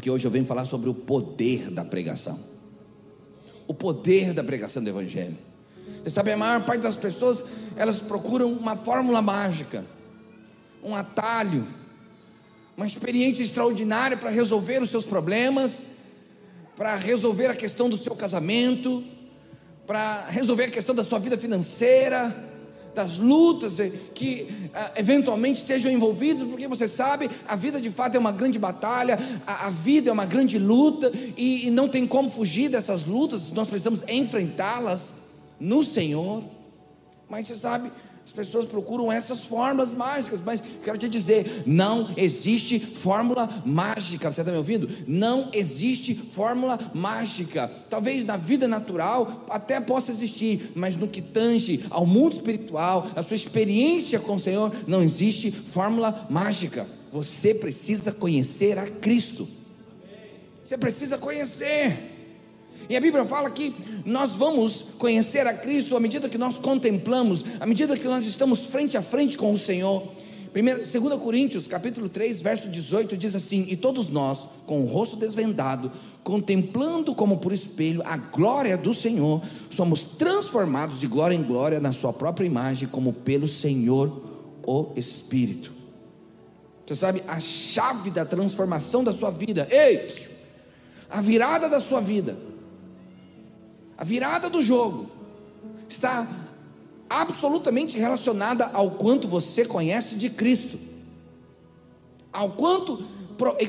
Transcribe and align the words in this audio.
Porque 0.00 0.10
hoje 0.10 0.26
eu 0.26 0.30
venho 0.30 0.46
falar 0.46 0.64
sobre 0.64 0.88
o 0.88 0.94
poder 0.94 1.70
da 1.70 1.84
pregação. 1.84 2.40
O 3.68 3.74
poder 3.74 4.32
da 4.32 4.42
pregação 4.42 4.82
do 4.82 4.88
Evangelho. 4.88 5.36
Você 6.02 6.08
sabe, 6.08 6.32
a 6.32 6.38
maior 6.38 6.64
parte 6.64 6.80
das 6.80 6.96
pessoas, 6.96 7.44
elas 7.76 7.98
procuram 7.98 8.50
uma 8.50 8.74
fórmula 8.74 9.20
mágica, 9.20 9.84
um 10.82 10.96
atalho, 10.96 11.66
uma 12.78 12.86
experiência 12.86 13.42
extraordinária 13.42 14.16
para 14.16 14.30
resolver 14.30 14.80
os 14.80 14.88
seus 14.88 15.04
problemas, 15.04 15.82
para 16.74 16.96
resolver 16.96 17.48
a 17.48 17.54
questão 17.54 17.90
do 17.90 17.98
seu 17.98 18.16
casamento, 18.16 19.04
para 19.86 20.24
resolver 20.30 20.64
a 20.64 20.70
questão 20.70 20.94
da 20.94 21.04
sua 21.04 21.18
vida 21.18 21.36
financeira, 21.36 22.34
das 22.94 23.18
lutas 23.18 23.74
que 24.14 24.70
ah, 24.74 24.92
eventualmente 24.96 25.60
estejam 25.60 25.90
envolvidos, 25.90 26.44
porque 26.44 26.66
você 26.66 26.88
sabe, 26.88 27.30
a 27.46 27.56
vida 27.56 27.80
de 27.80 27.90
fato 27.90 28.16
é 28.16 28.18
uma 28.18 28.32
grande 28.32 28.58
batalha, 28.58 29.18
a, 29.46 29.66
a 29.66 29.70
vida 29.70 30.10
é 30.10 30.12
uma 30.12 30.26
grande 30.26 30.58
luta, 30.58 31.12
e, 31.36 31.66
e 31.66 31.70
não 31.70 31.88
tem 31.88 32.06
como 32.06 32.30
fugir 32.30 32.68
dessas 32.68 33.06
lutas, 33.06 33.50
nós 33.52 33.68
precisamos 33.68 34.04
enfrentá-las 34.08 35.14
no 35.58 35.84
Senhor. 35.84 36.42
Mas 37.28 37.46
você 37.46 37.56
sabe, 37.56 37.90
as 38.30 38.32
pessoas 38.32 38.66
procuram 38.66 39.10
essas 39.10 39.42
fórmulas 39.42 39.92
mágicas, 39.92 40.40
mas 40.44 40.62
quero 40.84 40.96
te 40.96 41.08
dizer: 41.08 41.64
não 41.66 42.08
existe 42.16 42.78
fórmula 42.78 43.50
mágica. 43.66 44.32
Você 44.32 44.40
está 44.40 44.52
me 44.52 44.58
ouvindo? 44.58 44.88
Não 45.04 45.48
existe 45.52 46.14
fórmula 46.14 46.78
mágica. 46.94 47.68
Talvez 47.90 48.24
na 48.24 48.36
vida 48.36 48.68
natural 48.68 49.44
até 49.50 49.80
possa 49.80 50.12
existir, 50.12 50.70
mas 50.76 50.94
no 50.94 51.08
que 51.08 51.20
tange 51.20 51.84
ao 51.90 52.06
mundo 52.06 52.34
espiritual, 52.34 53.10
a 53.16 53.22
sua 53.24 53.34
experiência 53.34 54.20
com 54.20 54.36
o 54.36 54.40
Senhor, 54.40 54.72
não 54.86 55.02
existe 55.02 55.50
fórmula 55.50 56.28
mágica. 56.30 56.86
Você 57.12 57.52
precisa 57.52 58.12
conhecer 58.12 58.78
a 58.78 58.86
Cristo. 58.86 59.48
Você 60.62 60.78
precisa 60.78 61.18
conhecer. 61.18 62.19
E 62.88 62.96
a 62.96 63.00
Bíblia 63.00 63.24
fala 63.24 63.50
que 63.50 63.74
nós 64.04 64.32
vamos 64.32 64.86
conhecer 64.98 65.46
a 65.46 65.54
Cristo 65.54 65.96
à 65.96 66.00
medida 66.00 66.28
que 66.28 66.38
nós 66.38 66.58
contemplamos, 66.58 67.44
à 67.60 67.66
medida 67.66 67.96
que 67.96 68.06
nós 68.06 68.26
estamos 68.26 68.66
frente 68.66 68.96
a 68.96 69.02
frente 69.02 69.36
com 69.36 69.52
o 69.52 69.58
Senhor. 69.58 70.02
2 70.52 71.20
Coríntios, 71.20 71.68
capítulo 71.68 72.08
3, 72.08 72.42
verso 72.42 72.68
18 72.68 73.16
diz 73.16 73.36
assim: 73.36 73.66
"E 73.68 73.76
todos 73.76 74.08
nós, 74.08 74.40
com 74.66 74.82
o 74.82 74.86
rosto 74.86 75.16
desvendado, 75.16 75.92
contemplando 76.24 77.14
como 77.14 77.38
por 77.38 77.52
espelho 77.52 78.02
a 78.04 78.16
glória 78.16 78.76
do 78.76 78.92
Senhor, 78.92 79.40
somos 79.70 80.04
transformados 80.04 80.98
de 80.98 81.06
glória 81.06 81.36
em 81.36 81.42
glória 81.42 81.78
na 81.78 81.92
sua 81.92 82.12
própria 82.12 82.46
imagem, 82.46 82.88
como 82.88 83.12
pelo 83.12 83.46
Senhor 83.46 84.20
o 84.66 84.88
Espírito." 84.96 85.72
Você 86.84 86.96
sabe 86.96 87.22
a 87.28 87.38
chave 87.38 88.10
da 88.10 88.24
transformação 88.24 89.04
da 89.04 89.12
sua 89.12 89.30
vida? 89.30 89.68
Ei, 89.70 90.10
a 91.08 91.20
virada 91.20 91.68
da 91.68 91.78
sua 91.78 92.00
vida 92.00 92.36
a 94.00 94.04
virada 94.04 94.48
do 94.48 94.62
jogo 94.62 95.10
está 95.86 96.26
absolutamente 97.06 97.98
relacionada 97.98 98.70
ao 98.72 98.92
quanto 98.92 99.28
você 99.28 99.62
conhece 99.62 100.14
de 100.14 100.30
Cristo, 100.30 100.80
ao 102.32 102.52
quanto, 102.52 103.04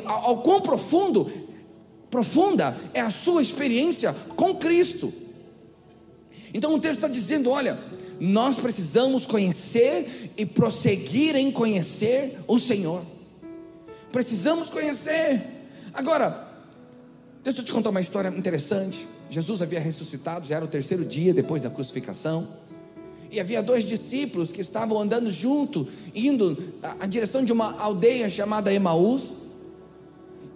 ao 0.05 0.41
quão 0.41 0.61
profundo, 0.61 1.29
profunda 2.09 2.77
é 2.93 3.01
a 3.01 3.09
sua 3.09 3.41
experiência 3.41 4.15
com 4.37 4.55
Cristo. 4.55 5.11
Então 6.53 6.75
o 6.75 6.79
texto 6.79 6.95
está 6.95 7.07
dizendo: 7.09 7.49
olha, 7.49 7.77
nós 8.17 8.57
precisamos 8.57 9.25
conhecer 9.25 10.31
e 10.37 10.45
prosseguir 10.45 11.35
em 11.35 11.51
conhecer 11.51 12.39
o 12.47 12.57
Senhor. 12.57 13.01
Precisamos 14.13 14.69
conhecer. 14.69 15.41
Agora, 15.93 16.47
deixa 17.43 17.59
eu 17.59 17.65
te 17.65 17.73
contar 17.73 17.89
uma 17.89 17.99
história 17.99 18.29
interessante. 18.29 19.05
Jesus 19.31 19.61
havia 19.61 19.79
ressuscitado, 19.79 20.45
já 20.45 20.57
era 20.57 20.65
o 20.65 20.67
terceiro 20.67 21.05
dia 21.05 21.33
depois 21.33 21.61
da 21.61 21.69
crucificação. 21.69 22.45
E 23.31 23.39
havia 23.39 23.63
dois 23.63 23.85
discípulos 23.85 24.51
que 24.51 24.59
estavam 24.59 24.99
andando 24.99 25.31
junto, 25.31 25.87
indo 26.13 26.57
à 26.99 27.07
direção 27.07 27.41
de 27.41 27.53
uma 27.53 27.79
aldeia 27.79 28.27
chamada 28.27 28.73
Emaús. 28.73 29.31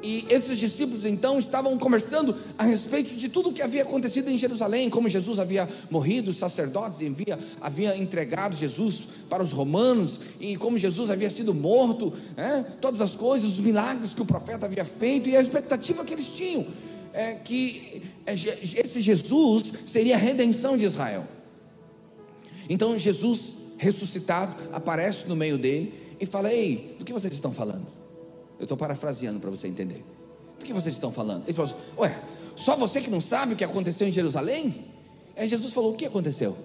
E 0.04 0.26
esses 0.30 0.58
discípulos 0.58 1.06
então 1.06 1.40
estavam 1.40 1.78
conversando 1.78 2.36
a 2.58 2.66
respeito 2.66 3.16
de 3.16 3.30
tudo 3.30 3.48
o 3.48 3.54
que 3.54 3.62
havia 3.62 3.84
acontecido 3.84 4.30
em 4.30 4.38
Jerusalém, 4.38 4.90
como 4.90 5.08
Jesus 5.08 5.40
havia 5.40 5.70
morrido, 5.90 6.30
os 6.30 6.38
sacerdotes 6.38 7.00
havia, 7.00 7.40
havia 7.62 7.98
entregado 7.98 8.58
Jesus 8.58 9.06
para 9.30 9.42
os 9.42 9.54
romanos, 9.54 10.20
e 10.38 10.58
como 10.58 10.78
Jesus 10.78 11.10
havia 11.10 11.30
sido 11.30 11.54
morto, 11.54 12.12
né? 12.36 12.66
todas 12.82 13.00
as 13.00 13.16
coisas, 13.16 13.52
os 13.52 13.60
milagres 13.60 14.14
que 14.14 14.22
o 14.22 14.26
profeta 14.26 14.66
havia 14.66 14.84
feito 14.84 15.30
e 15.30 15.38
a 15.38 15.42
expectativa 15.42 16.04
que 16.04 16.14
eles 16.14 16.30
tinham 16.30 16.68
é, 17.16 17.34
que 17.36 18.04
é, 18.26 18.34
esse 18.34 19.00
Jesus 19.00 19.72
seria 19.88 20.16
a 20.16 20.18
redenção 20.18 20.78
de 20.78 20.84
Israel. 20.84 21.24
Então 22.70 23.00
Jesus 23.00 23.54
ressuscitado 23.78 24.54
aparece 24.74 25.28
no 25.28 25.36
meio 25.36 25.58
dele 25.58 25.94
e 26.20 26.26
fala: 26.26 26.54
Ei, 26.54 26.96
do 27.00 27.06
que 27.06 27.14
vocês 27.14 27.34
estão 27.34 27.54
falando? 27.54 27.88
Eu 28.60 28.64
estou 28.64 28.78
parafraseando 28.78 29.40
para 29.40 29.50
você 29.50 29.68
entender. 29.68 30.04
Do 30.60 30.66
que 30.66 30.74
vocês 30.74 30.94
estão 30.94 31.12
falando? 31.12 31.44
Ele 31.44 31.54
falou: 31.54 31.72
assim, 31.72 31.82
Ué, 31.98 32.20
só 32.56 32.76
você 32.76 33.02
que 33.02 33.10
não 33.10 33.22
sabe 33.22 33.54
o 33.54 33.56
que 33.56 33.64
aconteceu 33.64 34.08
em 34.08 34.12
Jerusalém? 34.12 34.86
Aí 35.38 35.48
Jesus 35.48 35.74
falou: 35.74 35.94
O 35.94 35.96
que 35.96 36.06
aconteceu? 36.06 36.58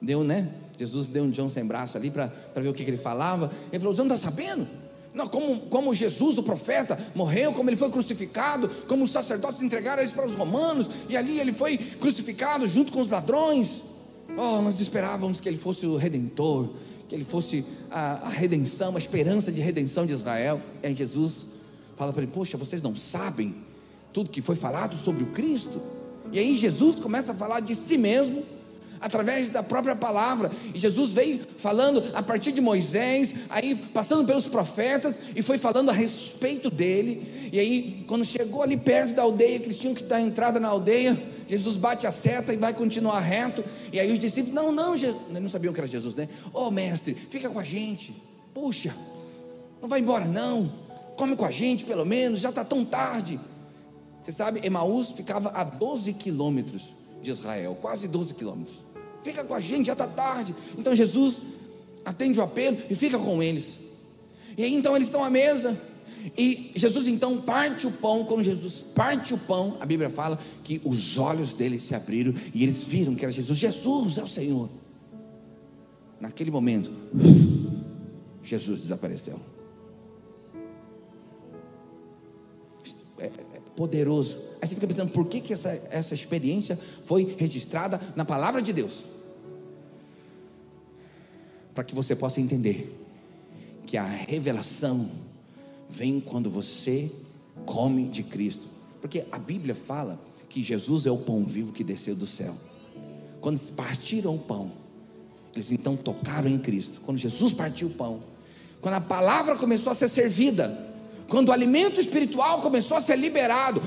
Deu, 0.00 0.24
né? 0.24 0.48
Jesus 0.78 1.08
deu 1.08 1.22
um 1.22 1.30
John 1.30 1.50
sem 1.50 1.64
braço 1.64 1.98
ali 1.98 2.10
para 2.10 2.32
ver 2.56 2.68
o 2.68 2.72
que, 2.72 2.82
que 2.82 2.90
ele 2.90 2.96
falava. 2.96 3.52
Ele 3.70 3.78
falou: 3.78 3.94
Você 3.94 4.02
não 4.02 4.14
está 4.14 4.30
sabendo? 4.30 4.66
Não, 5.14 5.28
como, 5.28 5.60
como 5.66 5.94
Jesus, 5.94 6.38
o 6.38 6.42
profeta, 6.42 6.98
morreu, 7.14 7.52
como 7.52 7.68
ele 7.68 7.76
foi 7.76 7.90
crucificado, 7.90 8.68
como 8.88 9.04
os 9.04 9.10
sacerdotes 9.10 9.60
entregaram 9.60 10.02
isso 10.02 10.14
para 10.14 10.26
os 10.26 10.34
romanos, 10.34 10.88
e 11.08 11.16
ali 11.16 11.38
ele 11.38 11.52
foi 11.52 11.76
crucificado 11.76 12.66
junto 12.66 12.92
com 12.92 13.00
os 13.00 13.08
ladrões. 13.08 13.82
Oh, 14.30 14.62
nós 14.62 14.80
esperávamos 14.80 15.38
que 15.38 15.48
ele 15.48 15.58
fosse 15.58 15.86
o 15.86 15.96
redentor, 15.96 16.70
que 17.08 17.14
ele 17.14 17.24
fosse 17.24 17.62
a, 17.90 18.26
a 18.26 18.28
redenção, 18.30 18.96
a 18.96 18.98
esperança 18.98 19.52
de 19.52 19.60
redenção 19.60 20.06
de 20.06 20.14
Israel. 20.14 20.62
E 20.82 20.86
aí 20.86 20.94
Jesus 20.94 21.46
fala 21.94 22.10
para 22.10 22.22
ele: 22.22 22.32
Poxa, 22.32 22.56
vocês 22.56 22.82
não 22.82 22.96
sabem 22.96 23.54
tudo 24.14 24.30
que 24.30 24.40
foi 24.40 24.56
falado 24.56 24.96
sobre 24.96 25.22
o 25.22 25.26
Cristo? 25.26 25.82
E 26.32 26.38
aí 26.38 26.56
Jesus 26.56 26.96
começa 26.96 27.32
a 27.32 27.34
falar 27.34 27.60
de 27.60 27.74
si 27.74 27.98
mesmo 27.98 28.42
através 29.02 29.50
da 29.50 29.62
própria 29.62 29.96
palavra. 29.96 30.50
E 30.72 30.78
Jesus 30.78 31.12
veio 31.12 31.40
falando 31.58 32.02
a 32.14 32.22
partir 32.22 32.52
de 32.52 32.60
Moisés, 32.60 33.34
aí 33.50 33.74
passando 33.74 34.24
pelos 34.24 34.46
profetas 34.46 35.18
e 35.34 35.42
foi 35.42 35.58
falando 35.58 35.90
a 35.90 35.92
respeito 35.92 36.70
dele. 36.70 37.50
E 37.52 37.58
aí, 37.58 38.04
quando 38.06 38.24
chegou 38.24 38.62
ali 38.62 38.76
perto 38.76 39.14
da 39.14 39.22
aldeia, 39.22 39.58
que 39.58 39.66
eles 39.66 39.76
tinham 39.76 39.94
que 39.94 40.04
dar 40.04 40.20
entrada 40.20 40.60
na 40.60 40.68
aldeia, 40.68 41.20
Jesus 41.48 41.76
bate 41.76 42.06
a 42.06 42.12
seta 42.12 42.54
e 42.54 42.56
vai 42.56 42.72
continuar 42.72 43.18
reto. 43.18 43.62
E 43.92 43.98
aí 43.98 44.10
os 44.10 44.20
discípulos, 44.20 44.54
não, 44.54 44.72
não, 44.72 44.96
Jesus, 44.96 45.20
não 45.28 45.50
sabiam 45.50 45.74
que 45.74 45.80
era 45.80 45.88
Jesus, 45.88 46.14
né? 46.14 46.28
Ô 46.54 46.66
oh, 46.66 46.70
mestre, 46.70 47.14
fica 47.14 47.50
com 47.50 47.58
a 47.58 47.64
gente. 47.64 48.14
Puxa, 48.54 48.94
não 49.82 49.88
vai 49.88 50.00
embora 50.00 50.24
não. 50.24 50.72
Come 51.16 51.36
com 51.36 51.44
a 51.44 51.50
gente 51.50 51.84
pelo 51.84 52.06
menos, 52.06 52.40
já 52.40 52.50
está 52.50 52.64
tão 52.64 52.84
tarde. 52.84 53.38
Você 54.22 54.30
sabe, 54.30 54.60
Emaús 54.62 55.10
ficava 55.10 55.50
a 55.50 55.64
12 55.64 56.12
quilômetros 56.12 56.94
de 57.20 57.30
Israel, 57.30 57.76
quase 57.80 58.06
12 58.06 58.34
quilômetros 58.34 58.91
fica 59.22 59.44
com 59.44 59.54
a 59.54 59.60
gente, 59.60 59.86
já 59.86 59.92
está 59.92 60.06
tarde. 60.06 60.54
Então 60.76 60.94
Jesus 60.94 61.40
atende 62.04 62.38
o 62.38 62.42
apelo 62.42 62.78
e 62.90 62.94
fica 62.94 63.18
com 63.18 63.42
eles. 63.42 63.76
E 64.56 64.62
aí 64.62 64.74
então 64.74 64.94
eles 64.94 65.08
estão 65.08 65.24
à 65.24 65.30
mesa. 65.30 65.78
E 66.36 66.70
Jesus 66.76 67.08
então 67.08 67.40
parte 67.40 67.86
o 67.86 67.92
pão. 67.92 68.24
Quando 68.24 68.44
Jesus 68.44 68.84
parte 68.94 69.34
o 69.34 69.38
pão, 69.38 69.76
a 69.80 69.86
Bíblia 69.86 70.10
fala 70.10 70.38
que 70.62 70.80
os 70.84 71.18
olhos 71.18 71.52
deles 71.52 71.82
se 71.82 71.94
abriram 71.94 72.32
e 72.54 72.62
eles 72.62 72.84
viram 72.84 73.14
que 73.14 73.24
era 73.24 73.32
Jesus. 73.32 73.58
Jesus 73.58 74.18
é 74.18 74.22
o 74.22 74.28
Senhor. 74.28 74.68
Naquele 76.20 76.50
momento, 76.52 76.90
Jesus 78.42 78.82
desapareceu. 78.82 79.40
É, 83.18 83.26
é 83.26 83.60
poderoso. 83.74 84.38
Aí 84.60 84.68
você 84.68 84.74
fica 84.74 84.86
pensando, 84.86 85.12
por 85.12 85.26
que, 85.26 85.40
que 85.40 85.52
essa, 85.52 85.70
essa 85.90 86.14
experiência 86.14 86.78
foi 87.04 87.34
registrada 87.36 88.00
na 88.14 88.24
palavra 88.24 88.62
de 88.62 88.72
Deus? 88.72 89.04
Para 91.74 91.84
que 91.84 91.94
você 91.94 92.14
possa 92.14 92.40
entender 92.40 92.98
que 93.86 93.96
a 93.96 94.04
revelação 94.04 95.08
vem 95.88 96.20
quando 96.20 96.50
você 96.50 97.10
come 97.66 98.04
de 98.04 98.22
Cristo. 98.22 98.66
Porque 99.00 99.24
a 99.30 99.38
Bíblia 99.38 99.74
fala 99.74 100.20
que 100.48 100.62
Jesus 100.62 101.06
é 101.06 101.10
o 101.10 101.18
pão 101.18 101.42
vivo 101.44 101.72
que 101.72 101.82
desceu 101.82 102.14
do 102.14 102.26
céu. 102.26 102.54
Quando 103.40 103.58
partiram 103.72 104.34
o 104.34 104.38
pão, 104.38 104.70
eles 105.54 105.72
então 105.72 105.96
tocaram 105.96 106.48
em 106.48 106.58
Cristo. 106.58 107.00
Quando 107.04 107.18
Jesus 107.18 107.52
partiu 107.52 107.88
o 107.88 107.90
pão, 107.90 108.22
quando 108.80 108.94
a 108.94 109.00
palavra 109.00 109.56
começou 109.56 109.92
a 109.92 109.94
ser 109.94 110.08
servida, 110.08 110.90
quando 111.28 111.48
o 111.48 111.52
alimento 111.52 112.00
espiritual 112.00 112.60
começou 112.60 112.96
a 112.96 113.00
ser 113.00 113.16
liberado, 113.16 113.82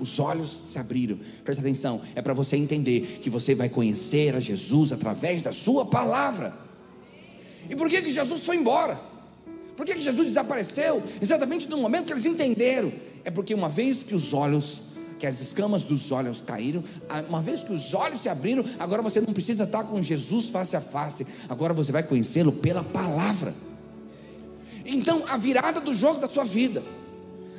os 0.00 0.18
olhos 0.18 0.56
se 0.66 0.78
abriram. 0.78 1.18
Presta 1.42 1.62
atenção, 1.62 2.00
é 2.14 2.20
para 2.20 2.34
você 2.34 2.56
entender 2.56 3.20
que 3.22 3.30
você 3.30 3.54
vai 3.54 3.68
conhecer 3.68 4.34
a 4.34 4.40
Jesus 4.40 4.92
através 4.92 5.42
da 5.42 5.52
sua 5.52 5.86
palavra. 5.86 6.63
E 7.68 7.76
por 7.76 7.88
que, 7.88 8.02
que 8.02 8.12
Jesus 8.12 8.44
foi 8.44 8.56
embora? 8.56 8.98
Por 9.76 9.84
que, 9.84 9.94
que 9.94 10.02
Jesus 10.02 10.26
desapareceu? 10.26 11.02
Exatamente 11.20 11.68
no 11.68 11.78
momento 11.78 12.06
que 12.06 12.12
eles 12.12 12.24
entenderam: 12.24 12.92
É 13.24 13.30
porque 13.30 13.54
uma 13.54 13.68
vez 13.68 14.02
que 14.02 14.14
os 14.14 14.32
olhos, 14.32 14.82
que 15.18 15.26
as 15.26 15.40
escamas 15.40 15.82
dos 15.82 16.12
olhos 16.12 16.40
caíram, 16.40 16.84
uma 17.28 17.40
vez 17.40 17.62
que 17.62 17.72
os 17.72 17.94
olhos 17.94 18.20
se 18.20 18.28
abriram, 18.28 18.64
agora 18.78 19.02
você 19.02 19.20
não 19.20 19.32
precisa 19.32 19.64
estar 19.64 19.84
com 19.84 20.02
Jesus 20.02 20.48
face 20.48 20.76
a 20.76 20.80
face, 20.80 21.26
agora 21.48 21.74
você 21.74 21.90
vai 21.90 22.02
conhecê-lo 22.02 22.52
pela 22.52 22.84
palavra. 22.84 23.54
Então, 24.84 25.24
a 25.28 25.36
virada 25.36 25.80
do 25.80 25.94
jogo 25.94 26.20
da 26.20 26.28
sua 26.28 26.44
vida, 26.44 26.82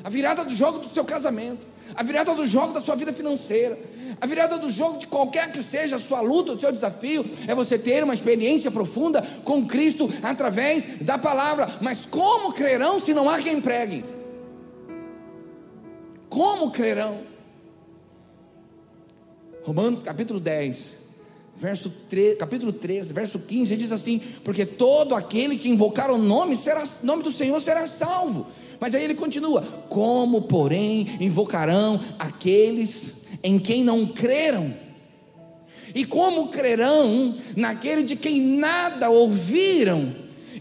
a 0.03 0.09
virada 0.09 0.45
do 0.45 0.55
jogo 0.55 0.79
do 0.79 0.89
seu 0.89 1.03
casamento, 1.03 1.65
a 1.95 2.03
virada 2.03 2.33
do 2.33 2.45
jogo 2.45 2.73
da 2.73 2.81
sua 2.81 2.95
vida 2.95 3.11
financeira, 3.11 3.77
a 4.19 4.25
virada 4.25 4.57
do 4.57 4.71
jogo 4.71 4.99
de 4.99 5.07
qualquer 5.07 5.51
que 5.51 5.61
seja 5.61 5.97
a 5.97 5.99
sua 5.99 6.21
luta, 6.21 6.53
o 6.53 6.59
seu 6.59 6.71
desafio, 6.71 7.25
é 7.47 7.55
você 7.55 7.77
ter 7.77 8.03
uma 8.03 8.13
experiência 8.13 8.71
profunda 8.71 9.21
com 9.43 9.65
Cristo 9.65 10.09
através 10.23 10.99
da 11.01 11.17
palavra. 11.17 11.69
Mas 11.81 12.05
como 12.05 12.53
crerão 12.53 12.99
se 12.99 13.13
não 13.13 13.29
há 13.29 13.39
quem 13.39 13.61
pregue? 13.61 14.05
Como 16.29 16.71
crerão? 16.71 17.19
Romanos 19.63 20.03
capítulo 20.03 20.39
10, 20.39 20.89
verso 21.55 21.89
3, 22.09 22.37
capítulo 22.37 22.71
13, 22.71 23.13
verso 23.13 23.39
15, 23.39 23.75
diz 23.75 23.91
assim: 23.91 24.19
Porque 24.43 24.65
todo 24.65 25.15
aquele 25.15 25.57
que 25.57 25.69
invocar 25.69 26.11
o 26.11 26.17
nome, 26.17 26.55
será, 26.55 26.83
nome 27.03 27.23
do 27.23 27.31
Senhor 27.31 27.59
será 27.59 27.87
salvo. 27.87 28.45
Mas 28.79 28.93
aí 28.93 29.03
ele 29.03 29.15
continua: 29.15 29.61
Como, 29.89 30.43
porém, 30.43 31.17
invocarão 31.19 31.99
aqueles 32.19 33.14
em 33.45 33.59
quem 33.59 33.83
não 33.83 34.07
creram? 34.07 34.73
E 35.93 36.03
como 36.03 36.47
crerão 36.47 37.37
naquele 37.55 38.01
de 38.01 38.15
quem 38.15 38.41
nada 38.41 39.07
ouviram? 39.11 40.11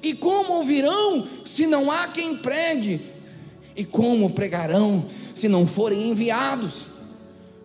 E 0.03 0.13
como 0.13 0.53
ouvirão 0.53 1.27
se 1.47 1.67
não 1.67 1.91
há 1.91 2.09
quem 2.09 2.37
pregue? 2.37 3.01
E 3.75 3.87
como 3.87 4.29
pregarão 4.29 5.07
se 5.35 5.49
não 5.49 5.67
forem 5.67 6.11
enviados? 6.11 6.85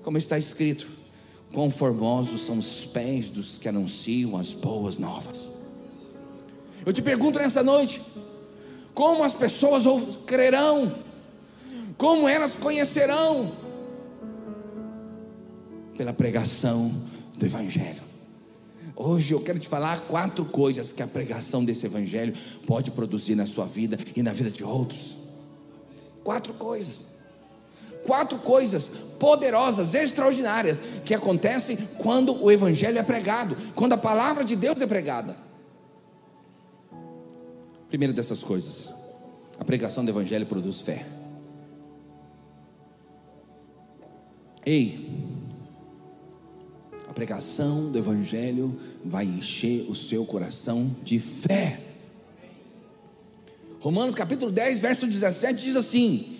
Como 0.03 0.17
está 0.17 0.39
escrito: 0.39 0.87
Quão 1.53 1.69
formosos 1.69 2.45
são 2.45 2.57
os 2.57 2.85
pés 2.85 3.29
dos 3.29 3.57
que 3.57 3.67
anunciam 3.67 4.37
as 4.37 4.53
boas 4.53 4.97
novas. 4.97 5.49
Eu 6.85 6.93
te 6.93 7.01
pergunto 7.01 7.39
nessa 7.39 7.61
noite: 7.61 8.01
como 8.93 9.21
as 9.21 9.33
pessoas 9.33 9.83
crerão? 10.25 10.95
Como 11.97 12.25
elas 12.25 12.55
conhecerão? 12.55 13.68
Pela 15.99 16.13
pregação 16.13 16.93
do 17.35 17.45
Evangelho. 17.45 18.01
Hoje 18.95 19.33
eu 19.33 19.41
quero 19.41 19.59
te 19.59 19.67
falar 19.67 19.99
quatro 20.07 20.45
coisas 20.45 20.93
que 20.93 21.03
a 21.03 21.07
pregação 21.07 21.65
desse 21.65 21.85
Evangelho 21.85 22.33
pode 22.65 22.89
produzir 22.91 23.35
na 23.35 23.45
sua 23.45 23.65
vida 23.65 23.99
e 24.15 24.23
na 24.23 24.31
vida 24.31 24.49
de 24.49 24.63
outros. 24.63 25.17
Quatro 26.23 26.53
coisas. 26.53 27.01
Quatro 28.05 28.39
coisas 28.39 28.89
poderosas, 29.19 29.93
extraordinárias, 29.93 30.81
que 31.03 31.13
acontecem 31.13 31.75
quando 31.97 32.33
o 32.41 32.49
Evangelho 32.49 32.97
é 32.97 33.03
pregado, 33.03 33.57
quando 33.75 33.91
a 33.91 33.97
palavra 33.97 34.45
de 34.45 34.55
Deus 34.55 34.79
é 34.79 34.87
pregada. 34.87 35.35
Primeira 37.89 38.13
dessas 38.13 38.41
coisas, 38.41 38.89
a 39.59 39.65
pregação 39.65 40.05
do 40.05 40.11
Evangelho 40.11 40.45
produz 40.45 40.79
fé. 40.79 41.05
Ei, 44.65 45.28
a 47.09 47.13
pregação 47.13 47.91
do 47.91 47.97
Evangelho 47.97 48.79
vai 49.03 49.25
encher 49.25 49.89
o 49.89 49.95
seu 49.95 50.23
coração 50.23 50.95
de 51.03 51.17
fé. 51.19 51.79
Romanos 53.79 54.13
capítulo 54.13 54.51
10, 54.51 54.79
verso 54.79 55.07
17 55.07 55.59
diz 55.59 55.75
assim: 55.75 56.37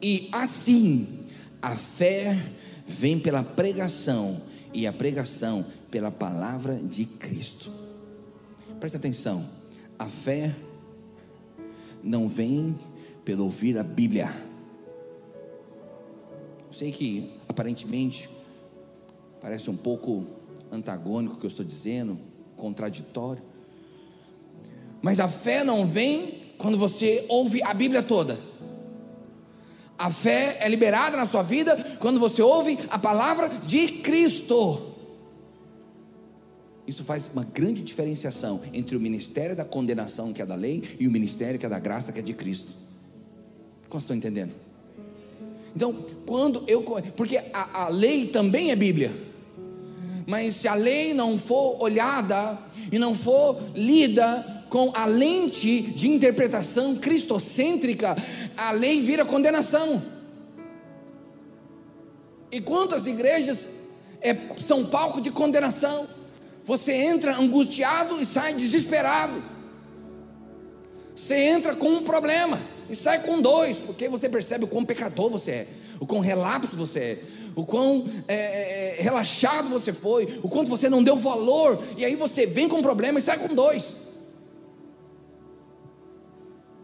E 0.00 0.30
assim 0.32 1.26
a 1.60 1.76
fé 1.76 2.50
vem 2.88 3.18
pela 3.18 3.42
pregação, 3.42 4.40
e 4.72 4.86
a 4.86 4.92
pregação 4.92 5.66
pela 5.90 6.10
palavra 6.10 6.76
de 6.76 7.04
Cristo. 7.04 7.70
Presta 8.80 8.96
atenção, 8.96 9.46
a 9.98 10.06
fé 10.06 10.54
não 12.02 12.26
vem 12.26 12.78
pelo 13.22 13.44
ouvir 13.44 13.76
a 13.76 13.82
Bíblia. 13.82 14.34
Sei 16.72 16.90
que 16.90 17.34
aparentemente 17.48 18.30
parece 19.46 19.70
um 19.70 19.76
pouco 19.76 20.26
antagônico 20.72 21.36
o 21.36 21.38
que 21.38 21.46
eu 21.46 21.48
estou 21.48 21.64
dizendo, 21.64 22.18
contraditório. 22.56 23.40
Mas 25.00 25.20
a 25.20 25.28
fé 25.28 25.62
não 25.62 25.86
vem 25.86 26.50
quando 26.58 26.76
você 26.76 27.24
ouve 27.28 27.62
a 27.62 27.72
Bíblia 27.72 28.02
toda. 28.02 28.36
A 29.96 30.10
fé 30.10 30.58
é 30.60 30.68
liberada 30.68 31.16
na 31.16 31.28
sua 31.28 31.44
vida 31.44 31.76
quando 32.00 32.18
você 32.18 32.42
ouve 32.42 32.76
a 32.90 32.98
palavra 32.98 33.48
de 33.64 33.86
Cristo. 33.86 34.96
Isso 36.84 37.04
faz 37.04 37.30
uma 37.32 37.44
grande 37.44 37.82
diferenciação 37.82 38.60
entre 38.72 38.96
o 38.96 39.00
ministério 39.00 39.54
da 39.54 39.64
condenação, 39.64 40.32
que 40.32 40.42
é 40.42 40.46
da 40.46 40.56
lei, 40.56 40.82
e 40.98 41.06
o 41.06 41.10
ministério 41.12 41.56
que 41.56 41.66
é 41.66 41.68
da 41.68 41.78
graça, 41.78 42.10
que 42.10 42.18
é 42.18 42.22
de 42.22 42.34
Cristo. 42.34 42.72
Como 43.88 44.00
estão 44.00 44.16
entendendo? 44.16 44.50
Então, 45.72 45.94
quando 46.26 46.64
eu. 46.66 46.82
Porque 47.16 47.36
a, 47.52 47.84
a 47.84 47.88
lei 47.88 48.26
também 48.26 48.72
é 48.72 48.76
Bíblia. 48.76 49.25
Mas 50.26 50.56
se 50.56 50.66
a 50.66 50.74
lei 50.74 51.14
não 51.14 51.38
for 51.38 51.80
olhada 51.80 52.58
e 52.90 52.98
não 52.98 53.14
for 53.14 53.58
lida 53.74 54.64
com 54.68 54.90
a 54.94 55.06
lente 55.06 55.80
de 55.82 56.08
interpretação 56.08 56.96
cristocêntrica, 56.96 58.16
a 58.56 58.72
lei 58.72 59.00
vira 59.00 59.24
condenação. 59.24 60.02
E 62.50 62.60
quantas 62.60 63.06
igrejas 63.06 63.68
é, 64.20 64.36
são 64.60 64.84
palco 64.86 65.20
de 65.20 65.30
condenação? 65.30 66.08
Você 66.64 66.92
entra 66.92 67.38
angustiado 67.38 68.20
e 68.20 68.26
sai 68.26 68.54
desesperado. 68.54 69.40
Você 71.14 71.36
entra 71.36 71.76
com 71.76 71.88
um 71.88 72.02
problema 72.02 72.58
e 72.90 72.96
sai 72.96 73.22
com 73.22 73.40
dois, 73.40 73.78
porque 73.78 74.08
você 74.08 74.28
percebe 74.28 74.64
o 74.64 74.68
quão 74.68 74.84
pecador 74.84 75.30
você 75.30 75.50
é, 75.50 75.66
o 76.00 76.06
quão 76.06 76.20
relapso 76.20 76.76
você 76.76 76.98
é, 76.98 77.18
o 77.56 77.64
quão 77.64 78.04
é, 78.28 78.34
é, 78.34 78.98
é, 78.98 79.02
relaxado 79.02 79.70
você 79.70 79.90
foi, 79.90 80.38
o 80.42 80.48
quanto 80.48 80.68
você 80.68 80.90
não 80.90 81.02
deu 81.02 81.16
valor, 81.16 81.82
e 81.96 82.04
aí 82.04 82.14
você 82.14 82.44
vem 82.44 82.68
com 82.68 82.76
um 82.76 82.82
problema 82.82 83.18
e 83.18 83.22
sai 83.22 83.38
com 83.38 83.52
dois. 83.52 83.96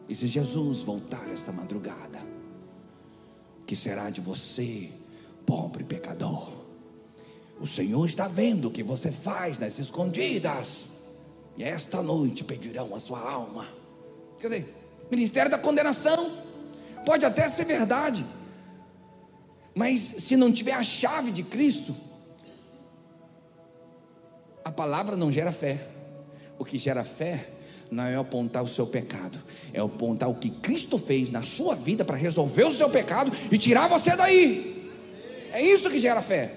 E 0.08 0.14
se 0.14 0.26
Jesus 0.26 0.78
voltar 0.78 1.30
esta 1.30 1.52
madrugada, 1.52 2.18
que 3.66 3.76
será 3.76 4.08
de 4.08 4.22
você, 4.22 4.88
pobre 5.44 5.84
pecador? 5.84 6.50
O 7.60 7.66
Senhor 7.66 8.06
está 8.06 8.26
vendo 8.26 8.68
o 8.68 8.70
que 8.70 8.82
você 8.82 9.12
faz 9.12 9.58
nas 9.58 9.78
escondidas. 9.78 10.86
E 11.56 11.62
esta 11.62 12.02
noite 12.02 12.42
pedirão 12.42 12.94
a 12.94 12.98
sua 12.98 13.20
alma. 13.20 13.68
Quer 14.40 14.48
dizer, 14.48 14.74
ministério 15.10 15.50
da 15.50 15.58
condenação 15.58 16.32
pode 17.04 17.24
até 17.26 17.48
ser 17.48 17.66
verdade. 17.66 18.24
Mas 19.74 20.00
se 20.00 20.36
não 20.36 20.52
tiver 20.52 20.74
a 20.74 20.82
chave 20.82 21.30
de 21.30 21.42
Cristo, 21.42 21.94
a 24.64 24.70
palavra 24.70 25.16
não 25.16 25.32
gera 25.32 25.52
fé. 25.52 25.86
O 26.58 26.64
que 26.64 26.78
gera 26.78 27.04
fé 27.04 27.48
não 27.90 28.04
é 28.04 28.16
apontar 28.16 28.62
o 28.62 28.68
seu 28.68 28.86
pecado, 28.86 29.38
é 29.72 29.80
apontar 29.80 30.28
o 30.28 30.34
que 30.34 30.48
Cristo 30.48 30.98
fez 30.98 31.30
na 31.30 31.42
sua 31.42 31.74
vida 31.74 32.04
para 32.04 32.16
resolver 32.16 32.64
o 32.64 32.72
seu 32.72 32.88
pecado 32.88 33.32
e 33.50 33.58
tirar 33.58 33.88
você 33.88 34.16
daí. 34.16 34.90
É 35.52 35.60
isso 35.60 35.90
que 35.90 35.98
gera 35.98 36.22
fé. 36.22 36.54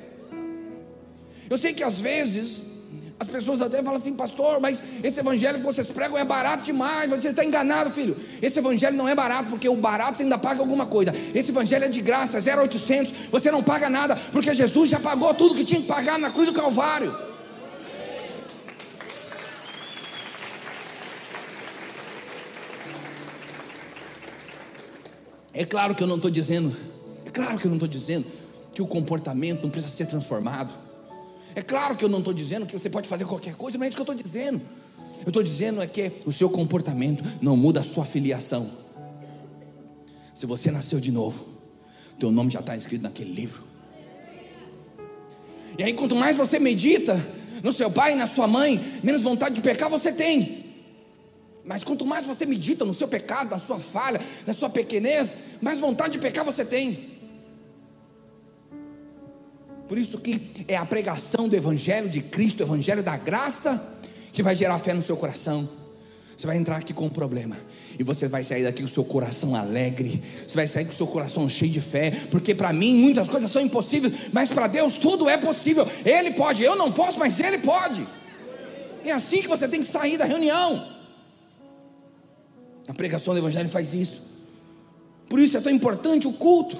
Eu 1.49 1.57
sei 1.57 1.73
que 1.73 1.83
às 1.83 1.99
vezes 1.99 2.74
as 3.17 3.27
pessoas 3.27 3.61
até 3.61 3.77
falam 3.77 3.95
assim, 3.95 4.13
pastor, 4.13 4.59
mas 4.59 4.83
esse 5.01 5.19
evangelho 5.21 5.59
que 5.59 5.63
vocês 5.65 5.87
pregam 5.87 6.17
é 6.17 6.25
barato 6.25 6.63
demais, 6.63 7.09
você 7.09 7.29
está 7.29 7.45
enganado, 7.45 7.89
filho. 7.91 8.15
Esse 8.41 8.59
evangelho 8.59 8.97
não 8.97 9.07
é 9.07 9.15
barato, 9.15 9.49
porque 9.49 9.69
o 9.69 9.75
barato 9.75 10.17
você 10.17 10.23
ainda 10.23 10.37
paga 10.37 10.59
alguma 10.59 10.85
coisa. 10.85 11.13
Esse 11.33 11.49
evangelho 11.49 11.85
é 11.85 11.87
de 11.87 12.01
graça, 12.01 12.41
0,800, 12.41 13.29
você 13.31 13.49
não 13.49 13.63
paga 13.63 13.89
nada, 13.89 14.17
porque 14.33 14.53
Jesus 14.53 14.89
já 14.89 14.99
pagou 14.99 15.33
tudo 15.33 15.55
que 15.55 15.63
tinha 15.63 15.79
que 15.79 15.87
pagar 15.87 16.19
na 16.19 16.29
cruz 16.29 16.47
do 16.47 16.53
Calvário. 16.53 17.15
É 25.53 25.63
claro 25.63 25.95
que 25.95 26.03
eu 26.03 26.07
não 26.07 26.17
estou 26.17 26.29
dizendo, 26.29 26.75
é 27.25 27.29
claro 27.29 27.57
que 27.57 27.65
eu 27.65 27.69
não 27.69 27.77
estou 27.77 27.87
dizendo 27.87 28.25
que 28.73 28.81
o 28.81 28.87
comportamento 28.87 29.63
não 29.63 29.69
precisa 29.69 29.95
ser 29.95 30.05
transformado. 30.05 30.84
É 31.55 31.61
claro 31.61 31.95
que 31.95 32.03
eu 32.03 32.09
não 32.09 32.19
estou 32.19 32.33
dizendo 32.33 32.65
que 32.65 32.77
você 32.77 32.89
pode 32.89 33.07
fazer 33.07 33.25
qualquer 33.25 33.55
coisa, 33.55 33.77
mas 33.77 33.85
é 33.85 33.89
isso 33.89 33.97
que 33.97 34.01
eu 34.01 34.13
estou 34.13 34.23
dizendo. 34.23 34.61
Eu 35.21 35.29
estou 35.29 35.41
dizendo 35.41 35.81
é 35.81 35.87
que 35.87 36.11
o 36.25 36.31
seu 36.31 36.49
comportamento 36.49 37.23
não 37.41 37.55
muda 37.55 37.79
a 37.79 37.83
sua 37.83 38.03
filiação. 38.03 38.69
Se 40.33 40.45
você 40.45 40.69
nasceu 40.69 40.99
de 40.99 41.11
novo, 41.11 41.45
teu 42.19 42.29
nome 42.29 42.51
já 42.51 42.59
está 42.59 42.75
escrito 42.75 43.03
naquele 43.03 43.31
livro. 43.31 43.63
E 45.77 45.83
aí, 45.83 45.93
quanto 45.93 46.15
mais 46.15 46.35
você 46.35 46.59
medita 46.59 47.25
no 47.63 47.71
seu 47.71 47.89
pai 47.89 48.15
na 48.15 48.27
sua 48.27 48.47
mãe, 48.47 48.79
menos 49.01 49.23
vontade 49.23 49.55
de 49.55 49.61
pecar 49.61 49.89
você 49.89 50.11
tem. 50.11 50.65
Mas 51.63 51.83
quanto 51.83 52.05
mais 52.05 52.25
você 52.25 52.45
medita 52.45 52.85
no 52.85 52.93
seu 52.93 53.07
pecado, 53.07 53.49
na 53.49 53.59
sua 53.59 53.79
falha, 53.79 54.21
na 54.45 54.53
sua 54.53 54.69
pequenez, 54.69 55.35
mais 55.61 55.79
vontade 55.79 56.13
de 56.13 56.19
pecar 56.19 56.45
você 56.45 56.63
tem. 56.63 57.14
Por 59.87 59.97
isso 59.97 60.17
que 60.17 60.41
é 60.67 60.75
a 60.75 60.85
pregação 60.85 61.47
do 61.47 61.55
Evangelho 61.55 62.09
de 62.09 62.21
Cristo, 62.21 62.61
o 62.61 62.63
Evangelho 62.63 63.03
da 63.03 63.15
graça, 63.17 63.81
que 64.31 64.41
vai 64.41 64.55
gerar 64.55 64.79
fé 64.79 64.93
no 64.93 65.01
seu 65.01 65.15
coração. 65.15 65.69
Você 66.35 66.47
vai 66.47 66.57
entrar 66.57 66.77
aqui 66.77 66.93
com 66.93 67.05
um 67.05 67.09
problema. 67.09 67.57
E 67.97 68.03
você 68.03 68.27
vai 68.27 68.43
sair 68.43 68.63
daqui 68.63 68.81
com 68.81 68.89
o 68.89 68.91
seu 68.91 69.05
coração 69.05 69.55
alegre. 69.55 70.21
Você 70.45 70.55
vai 70.55 70.67
sair 70.67 70.85
com 70.85 70.91
o 70.91 70.95
seu 70.95 71.07
coração 71.07 71.47
cheio 71.47 71.71
de 71.71 71.79
fé. 71.79 72.11
Porque 72.29 72.53
para 72.53 72.73
mim 72.73 72.95
muitas 72.95 73.29
coisas 73.29 73.49
são 73.49 73.61
impossíveis. 73.61 74.13
Mas 74.33 74.49
para 74.49 74.67
Deus 74.67 74.95
tudo 74.95 75.29
é 75.29 75.37
possível. 75.37 75.87
Ele 76.03 76.31
pode, 76.31 76.61
eu 76.61 76.75
não 76.75 76.91
posso, 76.91 77.17
mas 77.17 77.39
Ele 77.39 77.59
pode. 77.59 78.05
É 79.03 79.11
assim 79.11 79.41
que 79.41 79.47
você 79.47 79.67
tem 79.67 79.79
que 79.79 79.85
sair 79.85 80.17
da 80.17 80.25
reunião. 80.25 80.85
A 82.87 82.93
pregação 82.93 83.33
do 83.33 83.39
Evangelho 83.39 83.69
faz 83.69 83.93
isso. 83.93 84.21
Por 85.29 85.39
isso 85.39 85.57
é 85.57 85.61
tão 85.61 85.71
importante 85.71 86.27
o 86.27 86.33
culto. 86.33 86.77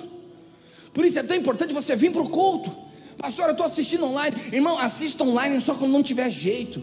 Por 0.93 1.05
isso 1.05 1.17
é 1.17 1.24
tão 1.24 1.35
importante 1.38 1.74
você 1.74 1.95
vir 1.95 2.12
para 2.12 2.21
o 2.21 2.29
culto. 2.29 2.85
Pastor, 3.17 3.45
eu 3.45 3.51
estou 3.51 3.65
assistindo 3.65 4.05
online. 4.05 4.36
Irmão, 4.51 4.77
assista 4.77 5.24
online 5.24 5.60
só 5.62 5.74
quando 5.75 5.91
não 5.91 6.03
tiver 6.03 6.29
jeito. 6.29 6.81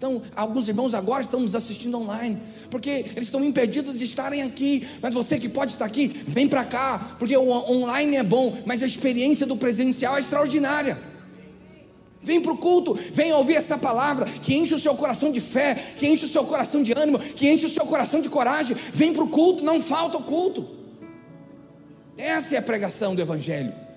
Então, 0.00 0.22
alguns 0.34 0.66
irmãos 0.66 0.94
agora 0.94 1.20
estão 1.20 1.40
nos 1.40 1.54
assistindo 1.54 1.98
online, 1.98 2.38
porque 2.70 3.04
eles 3.14 3.24
estão 3.24 3.44
impedidos 3.44 3.98
de 3.98 4.04
estarem 4.06 4.42
aqui. 4.42 4.88
Mas 5.02 5.12
você 5.12 5.38
que 5.38 5.46
pode 5.46 5.72
estar 5.72 5.84
aqui, 5.84 6.08
vem 6.26 6.48
para 6.48 6.64
cá, 6.64 7.16
porque 7.18 7.36
o 7.36 7.50
online 7.50 8.16
é 8.16 8.22
bom, 8.22 8.56
mas 8.64 8.82
a 8.82 8.86
experiência 8.86 9.46
do 9.46 9.58
presencial 9.58 10.16
é 10.16 10.20
extraordinária. 10.20 10.98
Vem 12.22 12.40
para 12.40 12.52
o 12.52 12.56
culto, 12.56 12.94
vem 12.94 13.30
ouvir 13.34 13.56
essa 13.56 13.76
palavra 13.76 14.24
que 14.24 14.54
enche 14.54 14.74
o 14.74 14.78
seu 14.78 14.94
coração 14.94 15.30
de 15.30 15.40
fé, 15.40 15.74
que 15.74 16.06
enche 16.06 16.24
o 16.24 16.28
seu 16.28 16.44
coração 16.44 16.82
de 16.82 16.92
ânimo, 16.92 17.18
que 17.18 17.50
enche 17.50 17.66
o 17.66 17.70
seu 17.70 17.84
coração 17.84 18.22
de 18.22 18.30
coragem. 18.30 18.74
Vem 18.94 19.12
para 19.12 19.24
o 19.24 19.28
culto, 19.28 19.62
não 19.62 19.82
falta 19.82 20.16
o 20.16 20.22
culto. 20.22 20.66
Essa 22.16 22.54
é 22.54 22.58
a 22.58 22.62
pregação 22.62 23.14
do 23.14 23.20
Evangelho. 23.20 23.89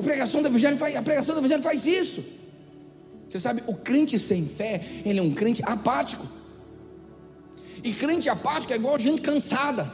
O 0.00 0.02
pregação 0.02 0.40
do 0.40 0.48
Evangelho 0.48 0.78
faz, 0.78 0.96
a 0.96 1.02
pregação 1.02 1.34
do 1.34 1.42
Evangelho 1.42 1.62
faz 1.62 1.84
isso. 1.84 2.24
Você 3.28 3.38
sabe, 3.38 3.62
o 3.66 3.74
crente 3.74 4.18
sem 4.18 4.46
fé, 4.46 4.80
ele 5.04 5.18
é 5.18 5.22
um 5.22 5.34
crente 5.34 5.62
apático. 5.62 6.26
E 7.84 7.92
crente 7.92 8.26
apático 8.30 8.72
é 8.72 8.76
igual 8.76 8.98
gente 8.98 9.20
cansada. 9.20 9.92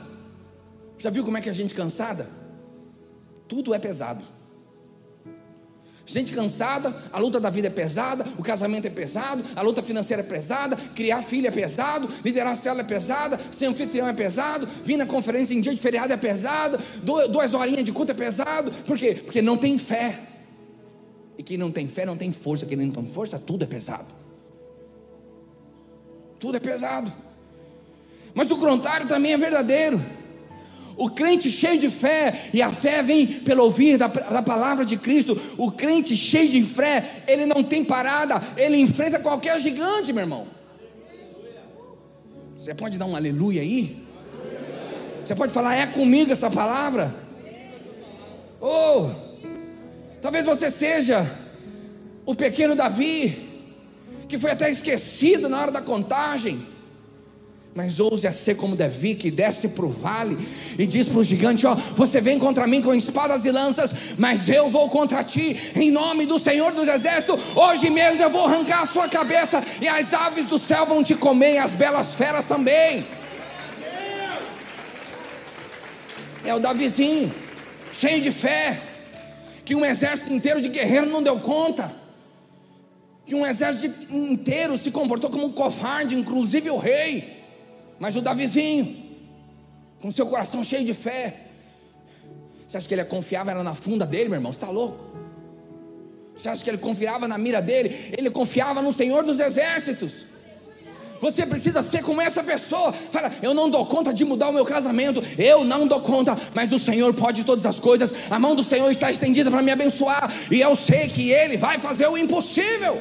Já 0.96 1.10
viu 1.10 1.24
como 1.24 1.36
é 1.36 1.40
que 1.40 1.48
é 1.48 1.52
gente 1.52 1.74
cansada? 1.74 2.30
Tudo 3.48 3.74
é 3.74 3.80
pesado. 3.80 4.22
Gente 6.06 6.32
cansada, 6.32 6.94
a 7.12 7.18
luta 7.18 7.40
da 7.40 7.50
vida 7.50 7.66
é 7.66 7.70
pesada, 7.70 8.24
o 8.38 8.42
casamento 8.42 8.86
é 8.86 8.90
pesado, 8.90 9.42
a 9.56 9.60
luta 9.60 9.82
financeira 9.82 10.22
é 10.22 10.24
pesada, 10.24 10.76
criar 10.94 11.20
filho 11.20 11.48
é 11.48 11.50
pesado, 11.50 12.08
liderar 12.24 12.52
a 12.52 12.54
célula 12.54 12.82
é 12.82 12.84
pesada, 12.84 13.40
ser 13.50 13.66
anfitrião 13.66 14.06
é 14.06 14.12
pesado, 14.12 14.68
vir 14.84 14.96
na 14.96 15.04
conferência 15.04 15.52
em 15.52 15.60
dia 15.60 15.74
de 15.74 15.80
feriado 15.80 16.12
é 16.12 16.16
pesado, 16.16 16.78
duas 17.02 17.52
horinhas 17.54 17.84
de 17.84 17.90
culto 17.90 18.12
é 18.12 18.14
pesado, 18.14 18.70
por 18.86 18.96
quê? 18.96 19.14
Porque 19.14 19.42
não 19.42 19.56
tem 19.56 19.76
fé. 19.78 20.20
E 21.36 21.42
quem 21.42 21.58
não 21.58 21.72
tem 21.72 21.88
fé 21.88 22.06
não 22.06 22.16
tem 22.16 22.30
força, 22.30 22.64
quem 22.64 22.76
não 22.76 22.88
tem 22.88 23.06
força, 23.12 23.36
tudo 23.36 23.64
é 23.64 23.66
pesado. 23.66 24.06
Tudo 26.38 26.56
é 26.56 26.60
pesado. 26.60 27.12
Mas 28.32 28.48
o 28.52 28.56
contrário 28.56 29.08
também 29.08 29.32
é 29.32 29.36
verdadeiro. 29.36 30.00
O 30.96 31.10
crente 31.10 31.50
cheio 31.50 31.78
de 31.78 31.90
fé, 31.90 32.48
e 32.54 32.62
a 32.62 32.72
fé 32.72 33.02
vem 33.02 33.26
pelo 33.26 33.64
ouvir 33.64 33.98
da, 33.98 34.06
da, 34.06 34.42
palavra 34.42 34.84
de 34.84 34.96
Cristo. 34.96 35.38
O 35.58 35.70
crente 35.70 36.16
cheio 36.16 36.48
de 36.48 36.62
fé, 36.62 37.22
ele 37.28 37.44
não 37.44 37.62
tem 37.62 37.84
parada, 37.84 38.42
ele 38.56 38.78
enfrenta 38.78 39.18
qualquer 39.18 39.60
gigante, 39.60 40.12
meu 40.12 40.22
irmão. 40.22 40.46
Você 42.58 42.74
pode 42.74 42.96
dar 42.96 43.04
um 43.04 43.14
aleluia 43.14 43.60
aí? 43.60 44.04
Você 45.22 45.34
pode 45.34 45.52
falar, 45.52 45.76
é 45.76 45.86
comigo 45.86 46.32
essa 46.32 46.50
palavra? 46.50 47.14
Oh, 48.58 49.10
talvez 50.22 50.46
você 50.46 50.70
seja 50.70 51.30
o 52.24 52.34
pequeno 52.34 52.74
Davi, 52.74 53.46
que 54.28 54.38
foi 54.38 54.50
até 54.50 54.70
esquecido 54.70 55.48
na 55.48 55.60
hora 55.60 55.70
da 55.70 55.82
contagem 55.82 56.58
mas 57.76 58.00
ouse 58.00 58.26
a 58.26 58.32
ser 58.32 58.54
como 58.54 58.74
Davi, 58.74 59.14
que 59.14 59.30
desce 59.30 59.68
para 59.68 59.84
o 59.84 59.90
vale 59.90 60.38
e 60.78 60.86
diz 60.86 61.06
para 61.06 61.18
o 61.18 61.24
gigante: 61.24 61.66
Ó, 61.66 61.74
você 61.74 62.22
vem 62.22 62.38
contra 62.38 62.66
mim 62.66 62.80
com 62.80 62.94
espadas 62.94 63.44
e 63.44 63.50
lanças, 63.50 63.92
mas 64.16 64.48
eu 64.48 64.70
vou 64.70 64.88
contra 64.88 65.22
ti, 65.22 65.54
em 65.76 65.90
nome 65.90 66.24
do 66.24 66.38
Senhor 66.38 66.72
dos 66.72 66.88
Exércitos. 66.88 67.38
Hoje 67.54 67.90
mesmo 67.90 68.22
eu 68.22 68.30
vou 68.30 68.46
arrancar 68.46 68.80
a 68.80 68.86
sua 68.86 69.08
cabeça, 69.08 69.62
e 69.78 69.86
as 69.86 70.14
aves 70.14 70.46
do 70.46 70.58
céu 70.58 70.86
vão 70.86 71.04
te 71.04 71.14
comer, 71.14 71.56
e 71.56 71.58
as 71.58 71.72
belas 71.72 72.14
feras 72.14 72.46
também. 72.46 73.04
É 76.46 76.54
o 76.54 76.58
Davizinho, 76.58 77.30
cheio 77.92 78.22
de 78.22 78.32
fé, 78.32 78.80
que 79.66 79.74
um 79.74 79.84
exército 79.84 80.32
inteiro 80.32 80.62
de 80.62 80.70
guerreiros 80.70 81.12
não 81.12 81.22
deu 81.22 81.38
conta. 81.40 81.92
Que 83.26 83.34
um 83.34 83.44
exército 83.44 84.14
inteiro 84.14 84.78
se 84.78 84.90
comportou 84.90 85.28
como 85.28 85.44
um 85.44 85.52
covarde, 85.52 86.16
inclusive 86.16 86.70
o 86.70 86.78
rei. 86.78 87.35
Mas 87.98 88.16
o 88.16 88.20
Davizinho, 88.20 89.04
com 90.00 90.10
seu 90.10 90.26
coração 90.26 90.62
cheio 90.62 90.84
de 90.84 90.94
fé, 90.94 91.34
você 92.66 92.76
acha 92.76 92.88
que 92.88 92.94
ele 92.94 93.04
confiava 93.04 93.50
era 93.50 93.62
na 93.62 93.74
funda 93.74 94.04
dele, 94.04 94.28
meu 94.28 94.36
irmão? 94.36 94.52
Você 94.52 94.58
está 94.58 94.70
louco? 94.70 94.98
Você 96.36 96.48
acha 96.48 96.62
que 96.62 96.68
ele 96.68 96.78
confiava 96.78 97.26
na 97.26 97.38
mira 97.38 97.62
dele? 97.62 98.12
Ele 98.16 98.28
confiava 98.30 98.82
no 98.82 98.92
Senhor 98.92 99.24
dos 99.24 99.40
Exércitos. 99.40 100.26
Você 101.20 101.46
precisa 101.46 101.82
ser 101.82 102.02
como 102.02 102.20
essa 102.20 102.44
pessoa. 102.44 102.92
Fala, 102.92 103.32
eu 103.40 103.54
não 103.54 103.70
dou 103.70 103.86
conta 103.86 104.12
de 104.12 104.24
mudar 104.24 104.50
o 104.50 104.52
meu 104.52 104.66
casamento. 104.66 105.22
Eu 105.38 105.64
não 105.64 105.86
dou 105.86 106.00
conta, 106.00 106.36
mas 106.54 106.72
o 106.72 106.78
Senhor 106.78 107.14
pode 107.14 107.44
todas 107.44 107.64
as 107.64 107.78
coisas. 107.78 108.30
A 108.30 108.38
mão 108.38 108.54
do 108.54 108.62
Senhor 108.62 108.90
está 108.90 109.10
estendida 109.10 109.50
para 109.50 109.62
me 109.62 109.70
abençoar. 109.70 110.30
E 110.50 110.60
eu 110.60 110.76
sei 110.76 111.08
que 111.08 111.30
Ele 111.30 111.56
vai 111.56 111.78
fazer 111.78 112.06
o 112.06 112.18
impossível. 112.18 113.00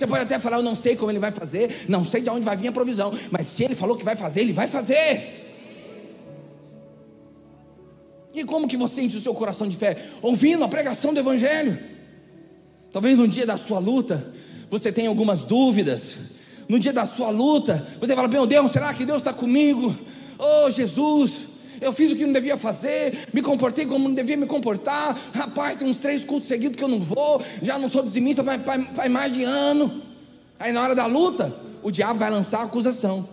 Você 0.00 0.06
pode 0.06 0.22
até 0.22 0.38
falar, 0.38 0.56
eu 0.56 0.62
não 0.62 0.74
sei 0.74 0.96
como 0.96 1.10
ele 1.10 1.18
vai 1.18 1.30
fazer, 1.30 1.84
não 1.86 2.02
sei 2.02 2.22
de 2.22 2.30
onde 2.30 2.40
vai 2.40 2.56
vir 2.56 2.68
a 2.68 2.72
provisão, 2.72 3.12
mas 3.30 3.46
se 3.46 3.64
ele 3.64 3.74
falou 3.74 3.98
que 3.98 4.02
vai 4.02 4.16
fazer, 4.16 4.40
ele 4.40 4.54
vai 4.54 4.66
fazer. 4.66 5.20
E 8.32 8.42
como 8.44 8.66
que 8.66 8.78
você 8.78 9.02
enche 9.02 9.18
o 9.18 9.20
seu 9.20 9.34
coração 9.34 9.68
de 9.68 9.76
fé? 9.76 9.98
Ouvindo 10.22 10.64
a 10.64 10.68
pregação 10.68 11.12
do 11.12 11.20
Evangelho. 11.20 11.78
Talvez 12.90 13.18
no 13.18 13.28
dia 13.28 13.44
da 13.44 13.58
sua 13.58 13.78
luta, 13.78 14.32
você 14.70 14.90
tenha 14.90 15.10
algumas 15.10 15.44
dúvidas. 15.44 16.16
No 16.66 16.78
dia 16.78 16.94
da 16.94 17.06
sua 17.06 17.28
luta, 17.28 17.86
você 18.00 18.14
fala: 18.16 18.26
Meu 18.26 18.46
Deus, 18.46 18.72
será 18.72 18.94
que 18.94 19.04
Deus 19.04 19.18
está 19.18 19.34
comigo? 19.34 19.94
Oh 20.38 20.70
Jesus, 20.70 21.40
eu 21.80 21.92
fiz 21.92 22.12
o 22.12 22.16
que 22.16 22.26
não 22.26 22.32
devia 22.32 22.56
fazer, 22.56 23.26
me 23.32 23.40
comportei 23.40 23.86
como 23.86 24.08
não 24.08 24.14
devia 24.14 24.36
me 24.36 24.46
comportar. 24.46 25.16
Rapaz, 25.32 25.76
tem 25.76 25.88
uns 25.88 25.96
três 25.96 26.24
cultos 26.24 26.46
seguidos 26.46 26.76
que 26.76 26.84
eu 26.84 26.88
não 26.88 27.00
vou, 27.00 27.42
já 27.62 27.78
não 27.78 27.88
sou 27.88 28.02
dizimista 28.02 28.44
faz 28.94 29.10
mais 29.10 29.32
de 29.32 29.44
ano. 29.44 29.90
Aí 30.58 30.72
na 30.72 30.82
hora 30.82 30.94
da 30.94 31.06
luta, 31.06 31.54
o 31.82 31.90
diabo 31.90 32.18
vai 32.18 32.30
lançar 32.30 32.60
a 32.60 32.64
acusação. 32.64 33.26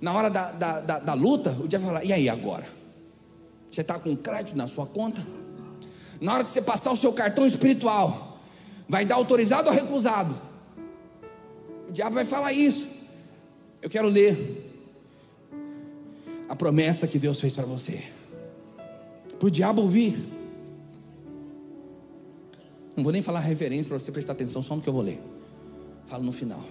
Na 0.00 0.12
hora 0.12 0.28
da, 0.28 0.50
da, 0.50 0.80
da, 0.80 0.98
da 0.98 1.14
luta, 1.14 1.56
o 1.60 1.68
diabo 1.68 1.86
vai 1.86 1.94
falar: 1.94 2.04
e 2.04 2.12
aí 2.12 2.28
agora? 2.28 2.66
Você 3.70 3.80
está 3.80 3.98
com 3.98 4.16
crédito 4.16 4.56
na 4.56 4.66
sua 4.66 4.86
conta? 4.86 5.24
Na 6.20 6.34
hora 6.34 6.44
de 6.44 6.50
você 6.50 6.62
passar 6.62 6.90
o 6.92 6.96
seu 6.96 7.12
cartão 7.12 7.46
espiritual, 7.46 8.40
vai 8.88 9.04
dar 9.04 9.16
autorizado 9.16 9.68
ou 9.68 9.74
recusado? 9.74 10.34
O 11.88 11.92
diabo 11.92 12.14
vai 12.14 12.24
falar 12.24 12.52
isso. 12.52 12.86
Eu 13.80 13.90
quero 13.90 14.08
ler 14.08 14.63
a 16.48 16.56
promessa 16.56 17.06
que 17.06 17.18
Deus 17.18 17.40
fez 17.40 17.54
para 17.54 17.64
você. 17.64 18.04
Para 19.38 19.46
o 19.46 19.50
diabo 19.50 19.82
ouvir. 19.82 20.18
Não 22.96 23.02
vou 23.02 23.12
nem 23.12 23.22
falar 23.22 23.40
referência 23.40 23.88
para 23.88 23.98
você 23.98 24.12
prestar 24.12 24.32
atenção 24.32 24.62
só 24.62 24.76
no 24.76 24.82
que 24.82 24.88
eu 24.88 24.92
vou 24.92 25.02
ler. 25.02 25.20
Falo 26.06 26.22
no 26.22 26.32
final. 26.32 26.64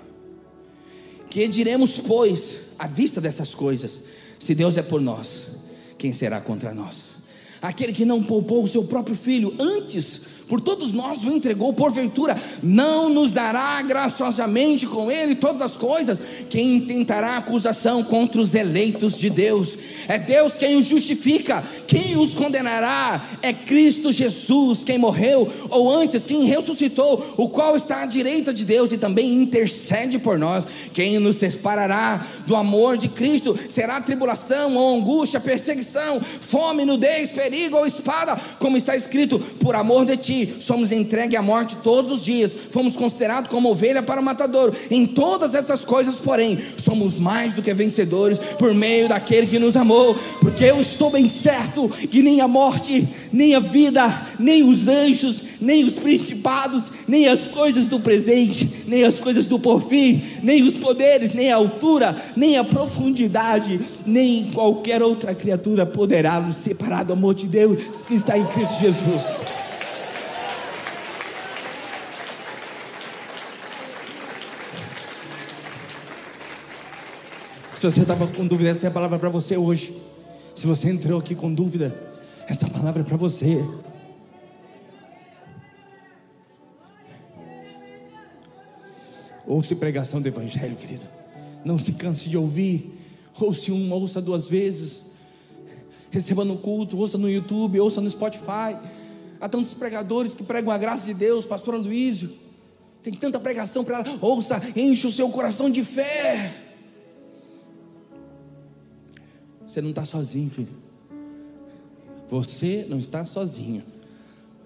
Que 1.30 1.48
diremos, 1.48 1.98
pois, 1.98 2.74
à 2.78 2.88
vista 2.88 3.20
dessas 3.20 3.54
coisas, 3.54 4.02
se 4.40 4.54
Deus 4.54 4.78
é 4.78 4.82
por 4.82 5.02
nós, 5.02 5.58
quem 5.98 6.14
será 6.14 6.40
contra 6.40 6.74
nós? 6.74 7.14
Aquele 7.62 7.94
que 7.94 8.06
não 8.06 8.22
poupou 8.22 8.64
o 8.64 8.68
seu 8.68 8.84
próprio 8.86 9.16
filho, 9.16 9.54
antes 9.58 10.33
por 10.48 10.60
todos 10.60 10.92
nós 10.92 11.24
o 11.24 11.32
entregou, 11.32 11.74
porventura 11.74 12.36
não 12.62 13.10
nos 13.10 13.32
dará 13.32 13.82
graciosamente 13.82 14.86
com 14.86 15.12
ele 15.12 15.36
todas 15.36 15.62
as 15.62 15.78
coisas. 15.78 16.20
Quem 16.50 16.76
intentará 16.76 17.38
acusação 17.38 18.04
contra 18.04 18.42
os 18.42 18.54
eleitos 18.54 19.18
de 19.18 19.30
Deus? 19.30 19.78
É 20.08 20.20
Deus 20.20 20.54
quem 20.54 20.76
os 20.76 20.86
justifica, 20.86 21.64
quem 21.88 22.18
os 22.18 22.34
condenará? 22.34 23.24
É 23.42 23.54
Cristo 23.54 24.12
Jesus 24.12 24.84
quem 24.84 24.98
morreu, 24.98 25.52
ou 25.70 25.92
antes, 25.92 26.26
quem 26.26 26.46
ressuscitou, 26.46 27.34
o 27.38 27.48
qual 27.50 27.76
está 27.76 28.02
à 28.02 28.06
direita 28.06 28.54
de 28.54 28.66
Deus 28.66 28.92
e 28.92 28.98
também 28.98 29.34
intercede 29.34 30.20
por 30.20 30.38
nós. 30.38 30.66
Quem 30.94 31.20
nos 31.20 31.38
separará 31.38 32.26
do 32.46 32.56
amor 32.56 32.98
de 32.98 33.08
Cristo? 33.08 33.58
Será 33.70 34.02
tribulação 34.02 34.76
ou 34.76 34.98
angústia, 34.98 35.40
perseguição, 35.40 36.20
fome, 36.20 36.86
nudez, 36.86 37.30
perigo 37.30 37.78
ou 37.78 37.86
espada, 37.86 38.40
como 38.60 38.76
está 38.78 38.96
escrito, 38.96 39.40
por 39.40 39.76
amor 39.76 40.06
de 40.06 40.18
ti 40.18 40.33
ti, 40.34 40.56
somos 40.60 40.92
entregues 40.92 41.38
à 41.38 41.42
morte 41.42 41.76
todos 41.84 42.12
os 42.12 42.24
dias, 42.24 42.52
fomos 42.72 42.96
considerados 42.96 43.50
como 43.50 43.70
ovelha 43.70 44.02
para 44.02 44.20
o 44.20 44.24
matador. 44.24 44.74
Em 44.90 45.06
todas 45.06 45.54
essas 45.54 45.86
coisas, 45.86 46.16
porém, 46.16 46.58
somos 46.78 47.18
mais 47.20 47.54
do 47.54 47.62
que 47.62 47.74
vencedores 47.74 48.40
por 48.58 48.74
meio 48.74 49.08
daquele 49.08 49.48
que 49.48 49.60
nos 49.60 49.78
amou, 49.78 50.16
porque 50.40 50.64
eu 50.64 50.82
estou 50.82 51.12
bem 51.12 51.28
certo 51.28 51.88
que 51.90 52.22
nem 52.22 52.42
a 52.42 52.48
morte, 52.48 53.08
nem 53.32 53.54
a 53.56 53.60
vida, 53.60 54.04
nem 54.40 54.64
os 54.64 54.88
anjos, 54.88 55.44
nem 55.62 55.84
os 55.84 55.94
principados, 55.94 56.84
nem 57.08 57.28
as 57.28 57.48
coisas 57.48 57.88
do 57.88 58.00
presente, 58.00 58.84
nem 58.88 59.04
as 59.04 59.20
coisas 59.20 59.48
do 59.48 59.60
porvir, 59.60 60.40
nem 60.42 60.64
os 60.64 60.74
poderes, 60.74 61.34
nem 61.34 61.52
a 61.52 61.56
altura, 61.56 62.16
nem 62.36 62.58
a 62.58 62.64
profundidade, 62.64 63.80
nem 64.06 64.50
qualquer 64.54 65.02
outra 65.04 65.36
criatura 65.36 65.86
poderá 65.86 66.40
nos 66.40 66.58
separar 66.58 67.04
do 67.04 67.14
amor 67.14 67.34
de 67.36 67.48
Deus 67.48 67.82
que 68.08 68.16
está 68.16 68.38
em 68.38 68.46
Cristo 68.46 68.82
Jesus. 68.82 69.63
Se 77.84 77.92
você 77.92 78.00
estava 78.00 78.26
com 78.28 78.48
dúvida, 78.48 78.70
essa 78.70 78.88
é 78.88 78.90
a 78.90 78.94
palavra 78.94 79.20
para 79.20 79.28
você 79.28 79.58
hoje. 79.58 80.02
Se 80.56 80.66
você 80.66 80.90
entrou 80.90 81.20
aqui 81.20 81.36
com 81.36 81.54
dúvida, 81.54 81.94
essa 82.48 82.66
palavra 82.66 83.02
é 83.02 83.04
para 83.04 83.18
você. 83.18 83.62
Ouça 89.46 89.76
pregação 89.76 90.22
do 90.22 90.28
Evangelho, 90.30 90.78
querido. 90.78 91.06
Não 91.66 91.78
se 91.78 91.92
canse 91.92 92.30
de 92.30 92.38
ouvir. 92.38 92.90
Ouça 93.38 93.74
uma, 93.74 93.98
ouça 93.98 94.22
duas 94.22 94.48
vezes. 94.48 95.02
Receba 96.10 96.46
no 96.46 96.60
culto, 96.60 96.98
ouça 96.98 97.18
no 97.18 97.30
YouTube, 97.30 97.82
ouça 97.82 98.00
no 98.00 98.10
Spotify. 98.10 98.78
Há 99.42 99.50
tantos 99.50 99.74
pregadores 99.74 100.34
que 100.34 100.44
pregam 100.46 100.72
a 100.72 100.78
graça 100.78 101.06
de 101.06 101.14
Deus, 101.14 101.46
pastor 101.46 101.76
Luísio. 101.76 102.32
Tem 103.04 103.12
tanta 103.12 103.42
pregação 103.42 103.84
para 103.84 104.00
ela. 104.00 104.18
Ouça, 104.22 104.64
enche 104.74 105.06
o 105.06 105.12
seu 105.12 105.28
coração 105.28 105.70
de 105.70 105.84
fé. 105.84 106.63
Você 109.74 109.82
não 109.82 109.90
está 109.90 110.06
sozinho, 110.06 110.52
filho. 110.52 110.70
Você 112.30 112.86
não 112.88 113.00
está 113.00 113.26
sozinho. 113.26 113.82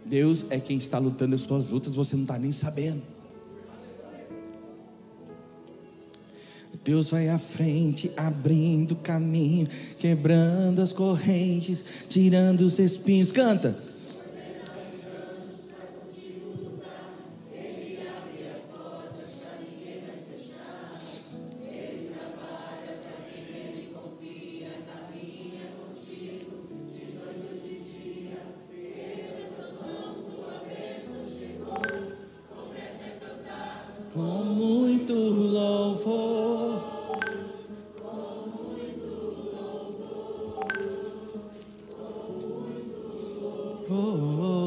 Deus 0.06 0.46
é 0.50 0.60
quem 0.60 0.78
está 0.78 0.98
lutando 0.98 1.34
as 1.34 1.40
suas 1.40 1.70
lutas, 1.70 1.96
você 1.96 2.18
não 2.18 2.24
está 2.24 2.38
nem 2.38 2.52
sabendo. 2.52 3.02
Deus 6.84 7.10
vai 7.10 7.30
à 7.30 7.40
frente, 7.40 8.12
abrindo 8.18 8.98
caminho, 8.98 9.70
quebrando 9.98 10.82
as 10.82 10.92
correntes, 10.92 11.82
tirando 12.10 12.60
os 12.62 12.78
espinhos. 12.78 13.32
Canta. 13.32 13.87
Oh. 43.90 44.67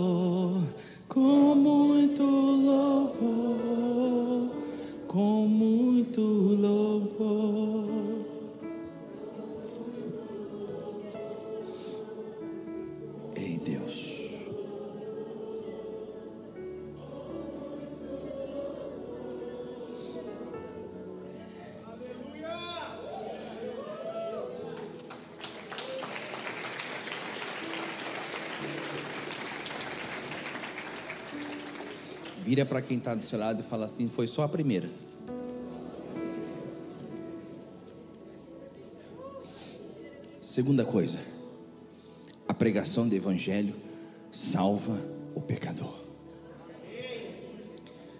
Vira 32.50 32.66
para 32.66 32.82
quem 32.82 32.98
está 32.98 33.14
do 33.14 33.24
seu 33.24 33.38
lado 33.38 33.60
e 33.60 33.62
fala 33.62 33.86
assim: 33.86 34.08
foi 34.08 34.26
só 34.26 34.42
a 34.42 34.48
primeira. 34.48 34.90
Segunda 40.42 40.84
coisa, 40.84 41.16
a 42.48 42.52
pregação 42.52 43.08
do 43.08 43.14
Evangelho 43.14 43.72
salva 44.32 45.00
o 45.32 45.40
pecador. 45.40 45.94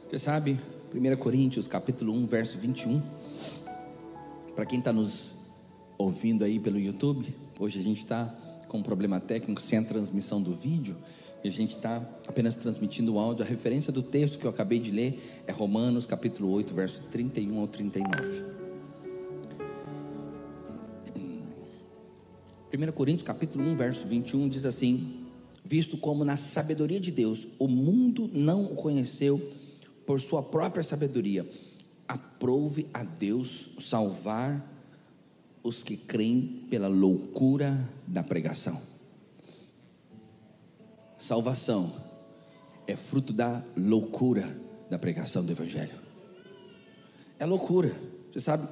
Você 0.09 0.21
sabe, 0.21 0.57
1 0.95 1.17
Coríntios 1.17 1.67
capítulo 1.67 2.13
1, 2.13 2.27
verso 2.29 2.57
21. 2.57 3.03
Para 4.55 4.65
quem 4.65 4.79
está 4.79 4.93
nos 4.93 5.33
ouvindo 5.99 6.45
aí 6.45 6.61
pelo 6.61 6.79
YouTube, 6.79 7.35
hoje 7.59 7.81
a 7.81 7.83
gente 7.83 7.99
está 7.99 8.33
com 8.69 8.79
um 8.79 8.83
problema 8.85 9.19
técnico 9.19 9.61
sem 9.61 9.81
a 9.81 9.83
transmissão 9.83 10.41
do 10.41 10.55
vídeo. 10.55 10.97
E 11.43 11.49
a 11.49 11.53
gente 11.53 11.77
está 11.77 11.97
apenas 12.27 12.57
transmitindo 12.57 13.15
o 13.15 13.19
áudio. 13.19 13.45
A 13.45 13.49
referência 13.49 13.93
do 13.93 14.03
texto 14.03 14.39
que 14.39 14.45
eu 14.45 14.51
acabei 14.51 14.79
de 14.79 14.91
ler 14.91 15.43
é 15.47 15.53
Romanos 15.53 16.05
capítulo 16.05 16.51
8, 16.51 16.75
verso 16.75 17.03
31 17.11 17.59
ao 17.59 17.67
39. 17.67 18.51
1 22.73 22.93
Coríntios 22.93 23.27
capítulo 23.27 23.65
1, 23.65 23.77
verso 23.77 24.07
21 24.07 24.49
diz 24.49 24.65
assim: 24.65 25.27
Visto 25.65 25.97
como 25.97 26.25
na 26.25 26.37
sabedoria 26.37 27.01
de 27.01 27.11
Deus 27.11 27.49
o 27.59 27.67
mundo 27.67 28.29
não 28.33 28.67
o 28.67 28.77
conheceu 28.77 29.41
por 30.07 30.21
sua 30.21 30.43
própria 30.43 30.83
sabedoria, 30.83 31.49
aprove 32.07 32.87
a 32.93 33.03
Deus 33.03 33.71
salvar 33.81 34.69
os 35.63 35.83
que 35.83 35.97
creem 35.97 36.65
pela 36.69 36.89
loucura 36.89 37.89
da 38.07 38.23
pregação. 38.23 38.90
Salvação 41.21 41.93
é 42.87 42.97
fruto 42.97 43.31
da 43.31 43.63
loucura 43.77 44.49
da 44.89 44.99
pregação 44.99 45.45
do 45.45 45.53
Evangelho. 45.53 45.95
É 47.39 47.45
loucura, 47.45 47.95
você 48.33 48.41
sabe? 48.41 48.67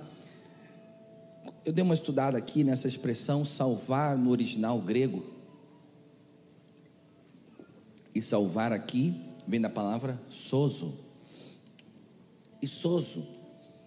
Eu 1.63 1.75
dei 1.75 1.85
uma 1.85 1.93
estudada 1.93 2.39
aqui 2.39 2.65
nessa 2.65 2.89
expressão 2.89 3.45
salvar 3.45 4.17
no 4.17 4.31
original 4.31 4.79
grego. 4.81 5.23
E 8.15 8.23
salvar 8.23 8.73
aqui 8.73 9.15
vem 9.47 9.61
da 9.61 9.69
palavra 9.69 10.19
sozo. 10.31 10.99
E 12.63 12.67
sozo 12.67 13.27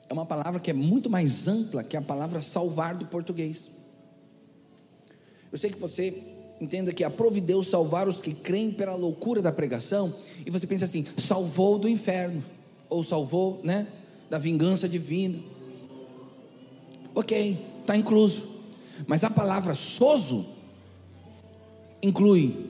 é 0.07 0.13
uma 0.13 0.25
palavra 0.25 0.59
que 0.59 0.69
é 0.69 0.73
muito 0.73 1.09
mais 1.09 1.47
ampla 1.47 1.83
que 1.83 1.97
a 1.97 2.01
palavra 2.01 2.43
salvar 2.43 2.95
do 2.95 3.07
português. 3.07 3.71
Eu 5.51 5.57
sei 5.57 5.71
que 5.71 5.79
você 5.79 6.30
entenda 6.61 6.93
que 6.93 7.03
aprove 7.03 7.41
Deus 7.41 7.67
salvar 7.67 8.07
os 8.07 8.21
que 8.21 8.35
creem 8.35 8.71
pela 8.71 8.93
loucura 8.93 9.41
da 9.41 9.51
pregação, 9.51 10.13
e 10.45 10.51
você 10.51 10.67
pensa 10.67 10.85
assim: 10.85 11.05
salvou 11.17 11.79
do 11.79 11.89
inferno, 11.89 12.43
ou 12.87 13.03
salvou, 13.03 13.59
né, 13.63 13.87
da 14.29 14.37
vingança 14.37 14.87
divina. 14.87 15.39
Ok, 17.15 17.57
está 17.81 17.97
incluso, 17.97 18.47
mas 19.07 19.23
a 19.23 19.29
palavra 19.29 19.73
soso 19.73 20.45
inclui, 22.01 22.67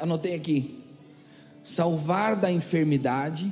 anotei 0.00 0.34
aqui, 0.34 0.82
salvar 1.64 2.34
da 2.34 2.50
enfermidade, 2.50 3.50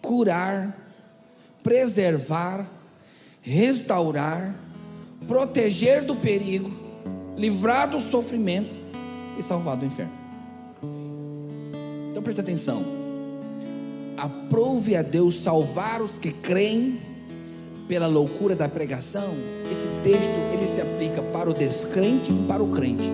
curar, 0.00 0.94
preservar, 1.62 2.70
restaurar, 3.42 4.58
proteger 5.26 6.04
do 6.04 6.14
perigo 6.14 6.75
livrar 7.36 7.88
do 7.90 8.00
sofrimento 8.00 8.70
e 9.38 9.42
salvar 9.42 9.76
do 9.76 9.84
inferno. 9.84 10.12
Então 12.10 12.22
presta 12.22 12.40
atenção. 12.40 12.82
Aprove 14.16 14.96
a 14.96 15.02
Deus 15.02 15.34
salvar 15.40 16.00
os 16.00 16.18
que 16.18 16.32
creem 16.32 16.98
pela 17.86 18.06
loucura 18.06 18.56
da 18.56 18.68
pregação. 18.68 19.34
Esse 19.70 19.88
texto 20.02 20.32
ele 20.52 20.66
se 20.66 20.80
aplica 20.80 21.22
para 21.22 21.50
o 21.50 21.54
descrente 21.54 22.32
e 22.32 22.46
para 22.46 22.62
o 22.62 22.68
crente. 22.68 23.10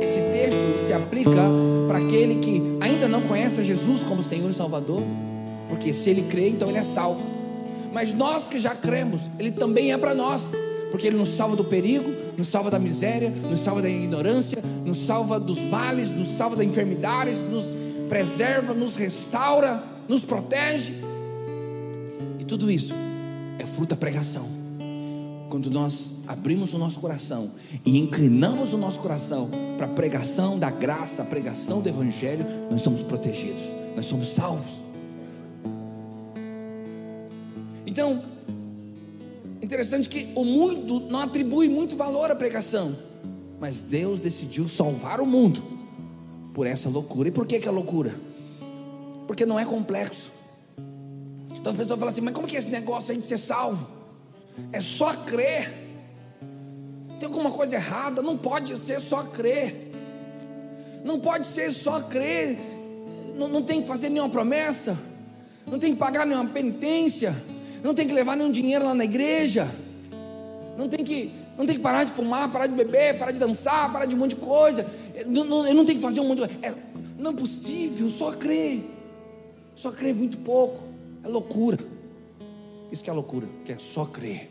Esse 0.00 0.20
texto 0.30 0.86
se 0.86 0.92
aplica 0.92 1.30
para 1.88 1.98
aquele 1.98 2.36
que 2.36 2.62
ainda 2.80 3.08
não 3.08 3.22
conhece 3.22 3.62
Jesus 3.62 4.02
como 4.04 4.22
Senhor 4.22 4.50
e 4.50 4.54
Salvador, 4.54 5.02
porque 5.68 5.92
se 5.92 6.10
ele 6.10 6.22
crê, 6.30 6.50
então 6.50 6.68
ele 6.68 6.78
é 6.78 6.84
salvo. 6.84 7.20
Mas 7.92 8.14
nós 8.14 8.46
que 8.46 8.58
já 8.58 8.74
cremos, 8.74 9.20
ele 9.38 9.50
também 9.50 9.92
é 9.92 9.98
para 9.98 10.14
nós, 10.14 10.48
porque 10.90 11.06
ele 11.06 11.16
nos 11.16 11.30
salva 11.30 11.56
do 11.56 11.64
perigo, 11.64 12.12
nos 12.36 12.48
salva 12.48 12.70
da 12.70 12.78
miséria, 12.78 13.30
nos 13.30 13.60
salva 13.60 13.82
da 13.82 13.88
ignorância, 13.88 14.62
nos 14.84 14.98
salva 14.98 15.40
dos 15.40 15.60
males, 15.60 16.10
nos 16.10 16.28
salva 16.28 16.56
das 16.56 16.66
enfermidades, 16.66 17.40
nos 17.40 17.66
preserva, 18.08 18.74
nos 18.74 18.96
restaura, 18.96 19.82
nos 20.08 20.22
protege. 20.22 20.94
E 22.38 22.44
tudo 22.44 22.70
isso 22.70 22.94
é 23.58 23.64
fruto 23.64 23.90
da 23.90 23.96
pregação. 23.96 24.46
Quando 25.48 25.70
nós 25.70 26.16
abrimos 26.26 26.74
o 26.74 26.78
nosso 26.78 26.98
coração 26.98 27.50
e 27.84 27.98
inclinamos 27.98 28.74
o 28.74 28.78
nosso 28.78 29.00
coração 29.00 29.48
para 29.76 29.86
a 29.86 29.88
pregação 29.88 30.58
da 30.58 30.70
graça, 30.70 31.22
a 31.22 31.24
pregação 31.24 31.80
do 31.80 31.88
Evangelho, 31.88 32.44
nós 32.70 32.82
somos 32.82 33.02
protegidos, 33.02 33.62
nós 33.94 34.06
somos 34.06 34.28
salvos. 34.28 34.86
Então, 37.86 38.20
interessante 39.66 40.08
que 40.08 40.32
o 40.36 40.44
mundo 40.44 41.00
não 41.10 41.20
atribui 41.20 41.68
muito 41.68 41.96
valor 41.96 42.30
à 42.30 42.36
pregação, 42.36 42.96
mas 43.58 43.80
Deus 43.80 44.20
decidiu 44.20 44.68
salvar 44.68 45.20
o 45.20 45.26
mundo 45.26 45.62
por 46.54 46.66
essa 46.66 46.88
loucura. 46.88 47.28
E 47.28 47.32
por 47.32 47.46
que, 47.46 47.58
que 47.58 47.66
é 47.66 47.70
loucura? 47.70 48.14
Porque 49.26 49.44
não 49.44 49.58
é 49.58 49.64
complexo. 49.64 50.30
Então 51.50 51.72
as 51.72 51.76
pessoas 51.76 51.98
falam 51.98 52.12
assim: 52.12 52.20
mas 52.20 52.32
como 52.32 52.46
que 52.46 52.54
é 52.54 52.60
esse 52.60 52.70
negócio 52.70 53.12
aí 53.12 53.20
de 53.20 53.26
ser 53.26 53.38
salvo? 53.38 53.88
É 54.72 54.80
só 54.80 55.12
crer. 55.12 55.68
Tem 57.18 57.26
alguma 57.26 57.50
coisa 57.50 57.74
errada? 57.74 58.22
Não 58.22 58.38
pode 58.38 58.76
ser 58.78 59.00
só 59.00 59.24
crer. 59.24 59.90
Não 61.04 61.18
pode 61.18 61.46
ser 61.46 61.72
só 61.72 62.00
crer. 62.02 62.56
Não, 63.36 63.48
não 63.48 63.62
tem 63.62 63.82
que 63.82 63.88
fazer 63.88 64.10
nenhuma 64.10 64.30
promessa. 64.30 64.96
Não 65.66 65.78
tem 65.78 65.92
que 65.92 65.98
pagar 65.98 66.24
nenhuma 66.24 66.48
penitência. 66.50 67.34
Não 67.86 67.94
tem 67.94 68.08
que 68.08 68.12
levar 68.12 68.36
nenhum 68.36 68.50
dinheiro 68.50 68.84
lá 68.84 68.92
na 68.92 69.04
igreja. 69.04 69.72
Não 70.76 70.88
tem 70.88 71.04
que, 71.04 71.32
não 71.56 71.64
tem 71.64 71.76
que 71.76 71.82
parar 71.82 72.02
de 72.02 72.10
fumar, 72.10 72.50
parar 72.50 72.66
de 72.66 72.74
beber, 72.74 73.16
parar 73.16 73.30
de 73.30 73.38
dançar, 73.38 73.92
parar 73.92 74.06
de 74.06 74.14
um 74.16 74.18
monte 74.18 74.34
de 74.34 74.40
coisa. 74.40 74.84
Não, 75.24 75.44
não, 75.44 75.68
eu 75.68 75.72
não 75.72 75.84
tenho 75.84 76.00
que 76.00 76.04
fazer 76.04 76.18
um 76.18 76.26
monte 76.26 76.40
de 76.40 76.48
coisa. 76.48 76.66
É, 76.66 76.74
não 77.16 77.30
é 77.30 77.34
possível, 77.34 78.10
só 78.10 78.32
crer. 78.32 78.82
Só 79.76 79.92
crer 79.92 80.16
muito 80.16 80.36
pouco. 80.38 80.82
É 81.22 81.28
loucura. 81.28 81.78
Isso 82.90 83.04
que 83.04 83.08
é 83.08 83.12
loucura, 83.12 83.46
que 83.64 83.70
é 83.70 83.78
só 83.78 84.04
crer. 84.04 84.50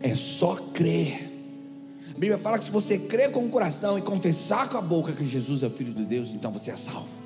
É 0.00 0.14
só 0.14 0.54
crer. 0.72 1.30
A 2.08 2.18
Bíblia 2.18 2.38
fala 2.38 2.58
que 2.58 2.64
se 2.64 2.70
você 2.70 2.98
crer 2.98 3.30
com 3.30 3.44
o 3.44 3.50
coração 3.50 3.98
e 3.98 4.00
confessar 4.00 4.70
com 4.70 4.78
a 4.78 4.80
boca 4.80 5.12
que 5.12 5.22
Jesus 5.22 5.62
é 5.62 5.66
o 5.66 5.70
Filho 5.70 5.92
de 5.92 6.06
Deus, 6.06 6.30
então 6.30 6.50
você 6.50 6.70
é 6.70 6.76
salvo. 6.76 7.17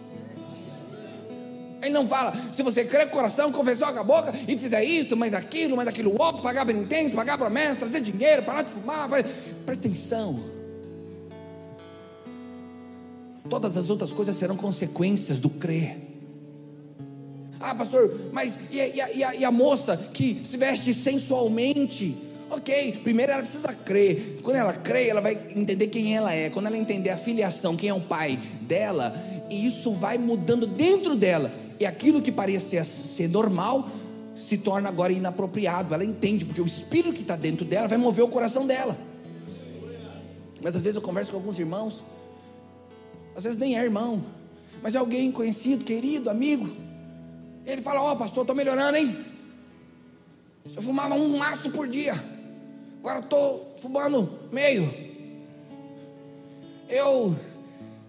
Ele 1.83 1.93
não 1.93 2.07
fala, 2.07 2.33
se 2.53 2.63
você 2.63 2.85
crer 2.85 3.07
com 3.07 3.15
o 3.15 3.17
coração, 3.19 3.51
confessar 3.51 3.93
com 3.93 3.99
a 3.99 4.05
boca 4.05 4.33
e 4.47 4.57
fizer 4.57 4.85
isso, 4.85 5.17
mais 5.17 5.35
aquilo, 5.35 5.77
mais 5.77 5.89
aquilo 5.89 6.15
outro, 6.17 6.41
pagar 6.41 6.65
penitência, 6.65 7.17
pagar 7.17 7.37
promessa, 7.37 7.81
trazer 7.81 8.01
dinheiro, 8.01 8.45
parar 8.45 8.63
de 8.63 8.71
fumar, 8.71 9.09
presta 9.09 9.89
atenção. 9.89 10.41
Todas 13.51 13.77
as 13.77 13.91
outras 13.91 14.13
coisas 14.13 14.37
serão 14.37 14.57
consequências 14.57 15.41
do 15.41 15.51
crer. 15.51 15.97
Ah, 17.59 17.75
pastor, 17.75 18.19
mas 18.33 18.59
e, 18.71 18.79
e, 18.79 19.03
e, 19.15 19.25
a, 19.25 19.35
e 19.35 19.45
a 19.45 19.51
moça 19.51 19.97
que 20.15 20.41
se 20.45 20.57
veste 20.57 20.95
sensualmente? 20.95 22.17
Ok, 22.51 23.01
primeiro 23.03 23.33
ela 23.33 23.43
precisa 23.43 23.73
crer. 23.73 24.39
Quando 24.43 24.57
ela 24.57 24.73
crê, 24.73 25.09
ela 25.09 25.21
vai 25.21 25.35
entender 25.57 25.87
quem 25.89 26.15
ela 26.15 26.33
é. 26.33 26.51
Quando 26.51 26.67
ela 26.67 26.77
entender 26.77 27.11
a 27.11 27.17
filiação, 27.17 27.77
quem 27.77 27.89
é 27.89 27.95
o 27.95 28.01
pai 28.01 28.39
dela, 28.63 29.15
e 29.49 29.67
isso 29.67 29.93
vai 29.93 30.19
mudando 30.19 30.67
dentro 30.67 31.17
dela. 31.17 31.62
E 31.83 31.87
aquilo 31.87 32.23
que 32.23 32.31
parecia 32.31 32.85
ser 32.85 33.29
normal 33.29 33.89
se 34.37 34.59
torna 34.59 34.89
agora 34.89 35.13
inapropriado. 35.13 35.93
Ela 35.93 36.05
entende, 36.05 36.45
porque 36.45 36.61
o 36.61 36.67
espírito 36.67 37.13
que 37.13 37.23
está 37.23 37.35
dentro 37.35 37.65
dela 37.65 37.89
vai 37.89 37.99
mover 37.99 38.25
o 38.25 38.29
coração 38.29 38.67
dela. 38.67 38.97
Mas 40.63 40.77
às 40.77 40.83
vezes 40.83 40.95
eu 40.95 41.03
converso 41.03 41.33
com 41.33 41.39
alguns 41.39 41.59
irmãos, 41.59 42.05
às 43.35 43.43
vezes 43.43 43.59
nem 43.59 43.77
é 43.77 43.83
irmão, 43.83 44.23
mas 44.81 44.95
é 44.95 44.99
alguém 44.99 45.33
conhecido, 45.33 45.83
querido, 45.83 46.31
amigo 46.31 46.71
ele 47.65 47.83
fala: 47.83 48.01
Ó, 48.01 48.13
oh, 48.13 48.17
pastor, 48.17 48.43
estou 48.43 48.55
melhorando, 48.57 48.97
hein? 48.97 49.17
Eu 50.75 50.83
fumava 50.83 51.15
um 51.15 51.37
maço 51.37 51.71
por 51.71 51.89
dia, 51.89 52.15
agora 53.01 53.19
estou 53.19 53.77
fumando 53.81 54.31
meio. 54.53 54.89
Eu 56.89 57.37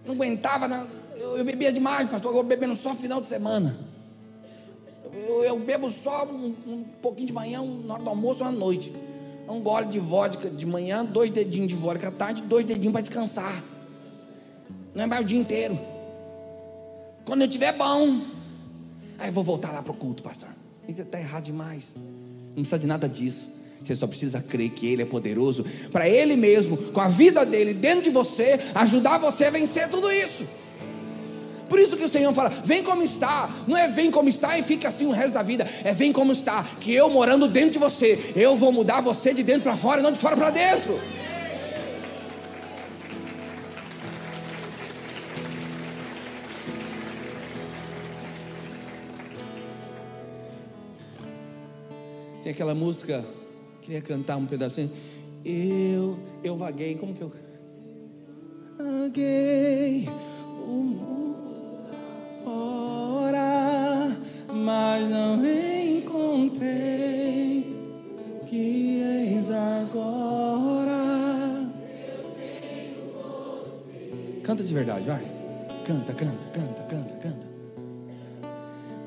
não 0.06 0.14
aguentava. 0.14 0.86
Eu, 1.16 1.36
eu, 1.36 1.44
bebia 1.44 1.72
demais, 1.72 2.08
pastor, 2.10 2.30
agora 2.30 2.46
bebendo 2.46 2.76
só 2.76 2.94
final 2.94 3.20
de 3.20 3.26
semana. 3.26 3.76
Eu, 5.12 5.44
eu 5.44 5.58
bebo 5.58 5.90
só 5.90 6.24
um, 6.26 6.54
um, 6.66 6.84
pouquinho 7.00 7.28
de 7.28 7.32
manhã, 7.32 7.62
na 7.62 7.94
hora 7.94 8.02
do 8.02 8.08
almoço, 8.08 8.42
uma 8.42 8.52
noite. 8.52 8.92
Um 9.48 9.60
gole 9.60 9.86
de 9.86 9.98
vodka 9.98 10.50
de 10.50 10.66
manhã, 10.66 11.04
dois 11.04 11.30
dedinhos 11.30 11.68
de 11.68 11.74
vodka 11.74 12.08
à 12.08 12.10
tarde, 12.10 12.42
dois 12.42 12.64
dedinhos 12.64 12.92
para 12.92 13.02
descansar. 13.02 13.62
Não 14.94 15.04
é 15.04 15.06
mais 15.06 15.22
o 15.22 15.24
dia 15.24 15.38
inteiro. 15.38 15.78
Quando 17.24 17.42
eu 17.42 17.48
tiver 17.48 17.72
bom, 17.72 18.20
Aí 19.18 19.28
eu 19.28 19.32
vou 19.32 19.44
voltar 19.44 19.72
lá 19.72 19.82
para 19.82 19.92
o 19.92 19.94
culto, 19.94 20.22
pastor. 20.22 20.48
Isso 20.88 21.00
está 21.00 21.18
errado 21.18 21.44
demais. 21.44 21.84
Não 22.48 22.56
precisa 22.56 22.78
de 22.78 22.86
nada 22.86 23.08
disso. 23.08 23.48
Você 23.82 23.94
só 23.94 24.06
precisa 24.06 24.40
crer 24.40 24.70
que 24.70 24.86
Ele 24.86 25.02
é 25.02 25.04
poderoso 25.04 25.64
para 25.92 26.08
Ele 26.08 26.36
mesmo, 26.36 26.76
com 26.76 27.00
a 27.00 27.08
vida 27.08 27.44
dele 27.44 27.74
dentro 27.74 28.04
de 28.04 28.10
você, 28.10 28.58
ajudar 28.74 29.18
você 29.18 29.44
a 29.44 29.50
vencer 29.50 29.88
tudo 29.88 30.10
isso. 30.10 30.46
Por 31.74 31.80
isso 31.80 31.96
que 31.96 32.04
o 32.04 32.08
Senhor 32.08 32.32
fala: 32.32 32.50
vem 32.50 32.84
como 32.84 33.02
está. 33.02 33.50
Não 33.66 33.76
é 33.76 33.88
vem 33.88 34.08
como 34.08 34.28
está 34.28 34.56
e 34.56 34.62
fica 34.62 34.86
assim 34.86 35.06
o 35.06 35.10
resto 35.10 35.34
da 35.34 35.42
vida. 35.42 35.68
É 35.82 35.92
vem 35.92 36.12
como 36.12 36.30
está. 36.30 36.62
Que 36.80 36.94
eu 36.94 37.10
morando 37.10 37.48
dentro 37.48 37.72
de 37.72 37.78
você, 37.80 38.32
eu 38.36 38.54
vou 38.54 38.70
mudar 38.70 39.00
você 39.00 39.34
de 39.34 39.42
dentro 39.42 39.62
para 39.62 39.76
fora 39.76 39.98
e 39.98 40.04
não 40.04 40.12
de 40.12 40.18
fora 40.20 40.36
para 40.36 40.50
dentro. 40.50 41.00
Tem 52.44 52.52
aquela 52.52 52.76
música, 52.76 53.24
queria 53.82 54.00
cantar 54.00 54.36
um 54.36 54.46
pedacinho. 54.46 54.92
Eu, 55.44 56.20
eu 56.44 56.56
vaguei, 56.56 56.94
como 56.94 57.14
que 57.14 57.22
eu. 57.22 57.32
Vaguei 58.78 60.08
o 60.64 60.70
mundo 60.70 61.23
mas 64.94 65.10
não 65.10 65.44
encontrei. 65.96 67.66
Que 68.46 69.00
eis 69.02 69.50
agora. 69.50 70.94
Canta 74.44 74.62
de 74.62 74.72
verdade, 74.72 75.04
vai. 75.04 75.24
Canta, 75.84 76.12
canta, 76.12 76.36
canta, 76.52 76.82
canta, 76.82 77.14
canta. 77.14 77.46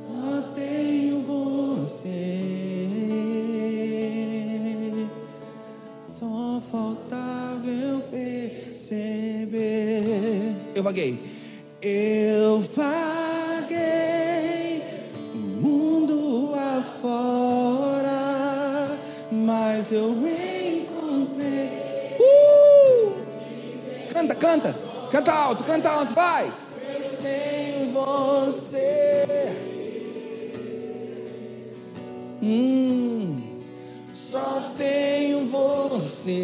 Só 0.05 0.41
tenho 0.53 1.21
você. 1.23 2.47
Eu 10.75 10.83
vaguei. 10.83 11.19
Eu 11.81 11.81
vaguei 11.81 12.16
alto, 25.47 25.63
canta 25.63 25.89
alto, 25.89 26.13
vai. 26.13 26.51
Eu 26.85 27.17
tenho 27.17 27.91
você. 27.93 29.25
Hum, 32.41 33.61
só 34.13 34.73
tenho 34.77 35.47
você. 35.47 36.37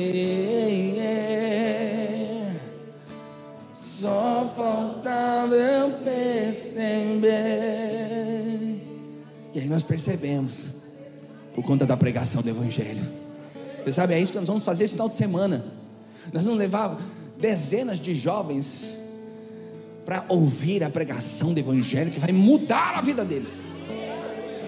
Só 3.74 4.52
faltava 4.56 5.54
eu 5.56 5.92
perceber. 6.00 7.34
E 9.54 9.60
aí 9.60 9.68
nós 9.68 9.84
percebemos, 9.84 10.70
por 11.54 11.64
conta 11.64 11.86
da 11.86 11.96
pregação 11.96 12.42
do 12.42 12.50
Evangelho. 12.50 13.06
Você 13.84 13.92
sabe, 13.92 14.14
é 14.14 14.20
isso 14.20 14.32
que 14.32 14.40
nós 14.40 14.48
vamos 14.48 14.64
fazer 14.64 14.86
esse 14.86 14.94
final 14.94 15.10
de 15.10 15.16
semana. 15.16 15.66
Nós 16.32 16.44
vamos 16.44 16.58
levar 16.58 16.98
dezenas 17.38 18.00
de 18.00 18.16
jovens 18.16 18.80
para 20.06 20.26
ouvir 20.28 20.84
a 20.84 20.90
pregação 20.90 21.54
do 21.54 21.60
Evangelho 21.60 22.12
que 22.12 22.20
vai 22.20 22.32
mudar 22.32 22.98
a 22.98 23.02
vida 23.02 23.24
deles. 23.24 23.62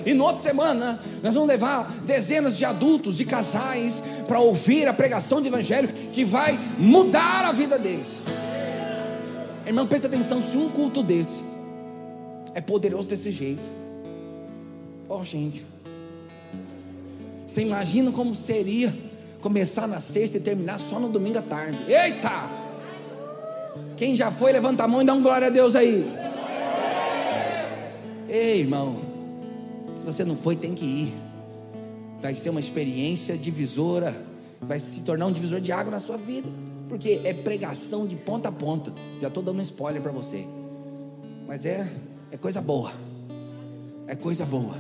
E 0.05 0.13
na 0.13 0.23
outra 0.23 0.41
semana, 0.41 0.99
nós 1.23 1.33
vamos 1.33 1.49
levar 1.49 1.89
dezenas 2.05 2.55
de 2.55 2.63
adultos, 2.63 3.17
de 3.17 3.25
casais, 3.25 4.03
para 4.27 4.39
ouvir 4.39 4.87
a 4.87 4.93
pregação 4.93 5.41
do 5.41 5.47
Evangelho 5.47 5.89
que 6.13 6.23
vai 6.23 6.59
mudar 6.77 7.43
a 7.45 7.51
vida 7.51 7.79
deles. 7.79 8.19
Irmão, 9.65 9.87
presta 9.87 10.07
atenção: 10.07 10.41
se 10.41 10.57
um 10.57 10.69
culto 10.69 11.01
desse 11.01 11.43
é 12.53 12.61
poderoso 12.61 13.07
desse 13.07 13.31
jeito, 13.31 13.63
ó 15.09 15.19
oh, 15.19 15.23
gente, 15.23 15.65
você 17.47 17.61
imagina 17.61 18.11
como 18.11 18.35
seria 18.35 18.93
começar 19.45 19.87
na 19.87 19.99
sexta 19.99 20.37
e 20.37 20.39
terminar 20.39 20.79
só 20.79 20.99
no 20.99 21.07
domingo 21.07 21.37
à 21.37 21.41
tarde. 21.43 21.77
Eita! 21.87 22.49
Quem 23.95 24.15
já 24.15 24.31
foi, 24.31 24.51
levanta 24.51 24.83
a 24.83 24.87
mão 24.87 25.03
e 25.03 25.05
dá 25.05 25.13
um 25.13 25.21
glória 25.21 25.45
a 25.45 25.49
Deus 25.51 25.75
aí. 25.75 26.03
Ei, 28.27 28.61
irmão, 28.61 28.95
se 29.95 30.03
você 30.03 30.23
não 30.23 30.35
foi, 30.35 30.55
tem 30.55 30.73
que 30.73 30.83
ir. 30.83 31.13
Vai 32.23 32.33
ser 32.33 32.49
uma 32.49 32.59
experiência 32.59 33.37
divisora, 33.37 34.19
vai 34.59 34.79
se 34.79 35.01
tornar 35.01 35.27
um 35.27 35.31
divisor 35.31 35.61
de 35.61 35.71
água 35.71 35.91
na 35.91 35.99
sua 35.99 36.17
vida, 36.17 36.49
porque 36.89 37.21
é 37.23 37.31
pregação 37.31 38.07
de 38.07 38.15
ponta 38.15 38.49
a 38.49 38.51
ponta. 38.51 38.91
Já 39.21 39.27
estou 39.27 39.43
dando 39.43 39.59
um 39.59 39.61
spoiler 39.61 40.01
para 40.01 40.11
você, 40.11 40.43
mas 41.47 41.67
é, 41.67 41.87
é 42.31 42.37
coisa 42.37 42.61
boa, 42.63 42.91
é 44.07 44.15
coisa 44.15 44.43
boa. 44.43 44.75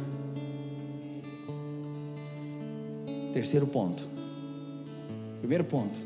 Terceiro 3.31 3.67
ponto. 3.67 4.14
Primeiro 5.39 5.63
ponto. 5.63 5.97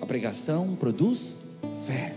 A 0.00 0.06
pregação 0.06 0.76
produz 0.76 1.34
fé. 1.86 2.14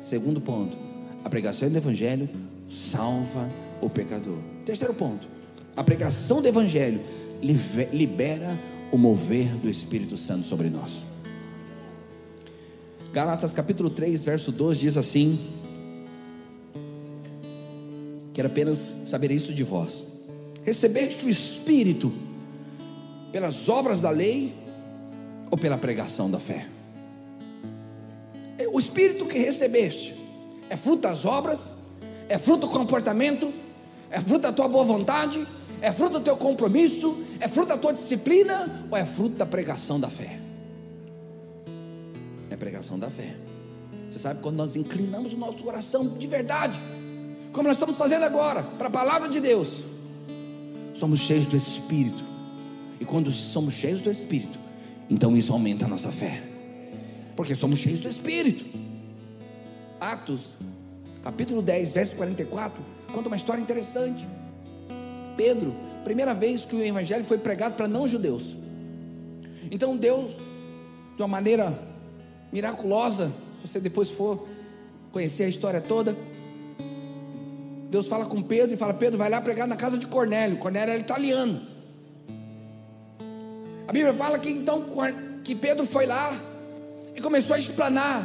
Segundo 0.00 0.40
ponto. 0.40 0.76
A 1.24 1.30
pregação 1.30 1.68
do 1.68 1.76
evangelho 1.76 2.28
salva 2.68 3.48
o 3.80 3.88
pecador. 3.88 4.38
Terceiro 4.64 4.94
ponto. 4.94 5.26
A 5.76 5.84
pregação 5.84 6.42
do 6.42 6.48
evangelho 6.48 7.00
libera 7.42 8.56
o 8.92 8.98
mover 8.98 9.48
do 9.56 9.68
Espírito 9.68 10.16
Santo 10.16 10.46
sobre 10.46 10.68
nós. 10.68 11.02
Galatas 13.12 13.52
capítulo 13.52 13.90
3, 13.90 14.22
verso 14.22 14.52
2 14.52 14.78
diz 14.78 14.96
assim: 14.96 15.38
Quero 18.32 18.48
apenas 18.48 18.78
saber 19.06 19.30
isso 19.30 19.52
de 19.52 19.64
vós. 19.64 20.04
Recebeste 20.62 21.26
o 21.26 21.28
Espírito 21.28 22.12
pelas 23.32 23.68
obras 23.68 24.00
da 24.00 24.10
lei 24.10 24.52
pela 25.60 25.78
pregação 25.78 26.30
da 26.30 26.38
fé? 26.38 26.66
O 28.72 28.78
Espírito 28.78 29.26
que 29.26 29.38
recebeste 29.38 30.14
é 30.68 30.76
fruto 30.76 31.02
das 31.02 31.24
obras, 31.24 31.58
é 32.28 32.38
fruto 32.38 32.66
do 32.66 32.68
comportamento, 32.68 33.52
é 34.10 34.20
fruto 34.20 34.40
da 34.40 34.52
tua 34.52 34.68
boa 34.68 34.84
vontade, 34.84 35.46
é 35.80 35.90
fruto 35.90 36.18
do 36.18 36.24
teu 36.24 36.36
compromisso, 36.36 37.22
é 37.40 37.48
fruto 37.48 37.68
da 37.68 37.78
tua 37.78 37.92
disciplina 37.92 38.86
ou 38.90 38.96
é 38.96 39.04
fruto 39.04 39.36
da 39.36 39.46
pregação 39.46 39.98
da 39.98 40.08
fé? 40.08 40.38
É 42.50 42.56
pregação 42.56 42.98
da 42.98 43.08
fé. 43.08 43.34
Você 44.10 44.18
sabe 44.18 44.40
quando 44.40 44.56
nós 44.56 44.76
inclinamos 44.76 45.32
o 45.32 45.36
nosso 45.36 45.58
coração 45.58 46.06
de 46.06 46.26
verdade, 46.26 46.78
como 47.52 47.66
nós 47.66 47.76
estamos 47.76 47.96
fazendo 47.96 48.24
agora, 48.24 48.62
para 48.62 48.88
a 48.88 48.90
palavra 48.90 49.28
de 49.28 49.40
Deus, 49.40 49.82
somos 50.94 51.20
cheios 51.20 51.46
do 51.46 51.56
Espírito. 51.56 52.22
E 53.00 53.04
quando 53.04 53.32
somos 53.32 53.74
cheios 53.74 54.00
do 54.00 54.10
Espírito, 54.10 54.58
então 55.10 55.36
isso 55.36 55.52
aumenta 55.52 55.86
a 55.86 55.88
nossa 55.88 56.12
fé. 56.12 56.40
Porque 57.34 57.54
somos 57.54 57.80
cheios 57.80 58.00
do 58.00 58.08
Espírito. 58.08 58.64
Atos, 60.00 60.40
capítulo 61.22 61.60
10, 61.60 61.92
verso 61.92 62.16
44, 62.16 62.80
conta 63.12 63.28
uma 63.28 63.36
história 63.36 63.60
interessante. 63.60 64.26
Pedro, 65.36 65.74
primeira 66.04 66.32
vez 66.32 66.64
que 66.64 66.76
o 66.76 66.82
evangelho 66.82 67.24
foi 67.24 67.38
pregado 67.38 67.74
para 67.74 67.88
não 67.88 68.06
judeus. 68.06 68.56
Então 69.70 69.96
Deus, 69.96 70.30
de 71.16 71.22
uma 71.22 71.28
maneira 71.28 71.76
miraculosa, 72.52 73.32
se 73.60 73.68
você 73.68 73.80
depois 73.80 74.10
for 74.10 74.46
conhecer 75.12 75.44
a 75.44 75.48
história 75.48 75.80
toda, 75.80 76.16
Deus 77.90 78.06
fala 78.06 78.24
com 78.24 78.40
Pedro 78.40 78.74
e 78.74 78.76
fala: 78.76 78.94
Pedro, 78.94 79.18
vai 79.18 79.28
lá 79.28 79.40
pregar 79.40 79.66
na 79.66 79.76
casa 79.76 79.98
de 79.98 80.06
Cornélio. 80.06 80.56
Cornélio 80.58 80.92
era 80.92 81.00
italiano. 81.00 81.60
A 83.90 83.92
Bíblia 83.92 84.12
fala 84.12 84.38
que 84.38 84.48
então 84.48 84.84
que 85.42 85.52
Pedro 85.52 85.84
foi 85.84 86.06
lá 86.06 86.32
e 87.12 87.20
começou 87.20 87.56
a 87.56 87.58
explanar 87.58 88.22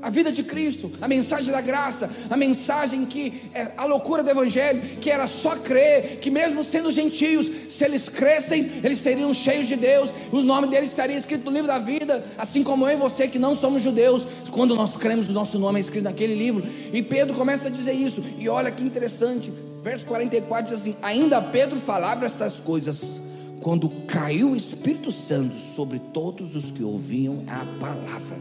a 0.00 0.08
vida 0.08 0.30
de 0.30 0.44
Cristo, 0.44 0.92
a 1.00 1.08
mensagem 1.08 1.50
da 1.50 1.60
graça, 1.60 2.08
a 2.30 2.36
mensagem 2.36 3.04
que 3.04 3.42
é 3.52 3.72
a 3.76 3.86
loucura 3.86 4.22
do 4.22 4.30
Evangelho, 4.30 4.80
que 5.00 5.10
era 5.10 5.26
só 5.26 5.56
crer, 5.56 6.20
que 6.20 6.30
mesmo 6.30 6.62
sendo 6.62 6.92
gentios, 6.92 7.50
se 7.70 7.84
eles 7.84 8.08
crescem, 8.08 8.70
eles 8.84 9.00
seriam 9.00 9.34
cheios 9.34 9.66
de 9.66 9.74
Deus, 9.74 10.10
o 10.30 10.42
nome 10.42 10.68
deles 10.68 10.90
estaria 10.90 11.16
escrito 11.16 11.46
no 11.46 11.50
livro 11.50 11.66
da 11.66 11.80
vida, 11.80 12.24
assim 12.38 12.62
como 12.62 12.86
eu 12.88 12.92
e 12.92 12.96
você 12.96 13.26
que 13.26 13.36
não 13.36 13.56
somos 13.56 13.82
judeus, 13.82 14.24
quando 14.52 14.76
nós 14.76 14.96
cremos, 14.96 15.28
o 15.28 15.32
nosso 15.32 15.58
nome 15.58 15.80
é 15.80 15.82
escrito 15.82 16.04
naquele 16.04 16.36
livro. 16.36 16.64
E 16.92 17.02
Pedro 17.02 17.34
começa 17.34 17.66
a 17.66 17.70
dizer 17.70 17.94
isso, 17.94 18.22
e 18.38 18.48
olha 18.48 18.70
que 18.70 18.84
interessante, 18.84 19.52
verso 19.82 20.06
44 20.06 20.66
diz 20.66 20.80
assim: 20.80 20.96
Ainda 21.02 21.42
Pedro 21.42 21.80
falava 21.80 22.24
estas 22.24 22.60
coisas 22.60 23.23
quando 23.64 23.88
caiu 24.06 24.50
o 24.50 24.56
Espírito 24.56 25.10
Santo 25.10 25.56
sobre 25.58 25.98
todos 25.98 26.54
os 26.54 26.70
que 26.70 26.84
ouviam 26.84 27.42
a 27.48 27.80
palavra. 27.80 28.36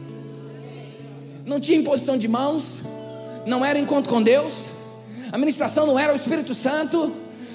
Não 1.45 1.61
tinha 1.61 1.79
imposição 1.79 2.17
de 2.17 2.27
mãos, 2.27 2.81
não 3.47 3.63
era 3.63 3.79
encontro 3.79 4.11
com 4.11 4.21
Deus, 4.21 4.65
a 5.31 5.37
ministração 5.37 5.87
não 5.87 5.97
era 5.97 6.11
o 6.11 6.15
Espírito 6.17 6.53
Santo, 6.53 7.09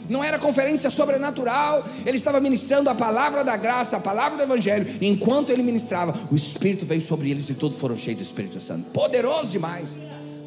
não 0.08 0.24
era 0.24 0.38
conferência 0.38 0.88
sobrenatural, 0.88 1.86
ele 2.06 2.16
estava 2.16 2.40
ministrando 2.40 2.88
a 2.88 2.94
palavra 2.94 3.44
da 3.44 3.54
graça, 3.54 3.98
a 3.98 4.00
palavra 4.00 4.38
do 4.38 4.44
Evangelho. 4.44 4.86
Enquanto 5.02 5.50
ele 5.50 5.62
ministrava, 5.62 6.18
o 6.30 6.34
Espírito 6.34 6.86
veio 6.86 7.02
sobre 7.02 7.30
eles 7.30 7.50
e 7.50 7.54
todos 7.54 7.76
foram 7.76 7.98
cheios 7.98 8.18
do 8.18 8.24
Espírito 8.24 8.62
Santo. 8.62 8.90
Poderoso 8.92 9.50
demais. 9.50 9.90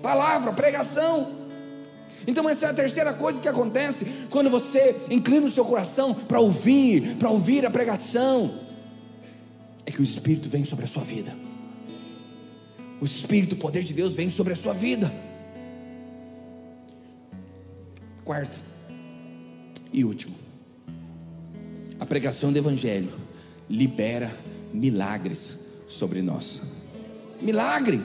Palavra, 0.02 0.54
pregação. 0.54 1.41
Então, 2.28 2.48
essa 2.50 2.68
é 2.68 2.70
a 2.70 2.74
terceira 2.74 3.14
coisa 3.14 3.42
que 3.42 3.48
acontece 3.48 4.06
quando 4.30 4.50
você 4.50 4.96
inclina 5.10 5.48
o 5.48 5.50
seu 5.50 5.66
coração 5.66 6.14
para 6.14 6.40
ouvir, 6.40 7.16
para 7.18 7.30
ouvir 7.30 7.66
a 7.66 7.70
pregação, 7.70 8.54
é 9.86 9.92
que 9.92 10.02
o 10.02 10.04
Espírito 10.04 10.50
vem 10.50 10.64
sobre 10.64 10.86
a 10.86 10.88
sua 10.88 11.04
vida. 11.04 11.36
O 13.00 13.06
Espírito, 13.06 13.56
o 13.56 13.58
poder 13.58 13.84
de 13.84 13.94
Deus 13.94 14.16
vem 14.16 14.30
sobre 14.30 14.54
a 14.54 14.56
sua 14.56 14.74
vida. 14.74 15.12
Quarto 18.24 18.60
e 19.92 20.06
último, 20.06 20.36
a 22.00 22.06
pregação 22.06 22.52
do 22.54 22.58
Evangelho 22.58 23.12
libera 23.68 24.32
milagres 24.74 25.58
sobre 25.88 26.22
nós. 26.22 26.62
Milagre, 27.42 28.02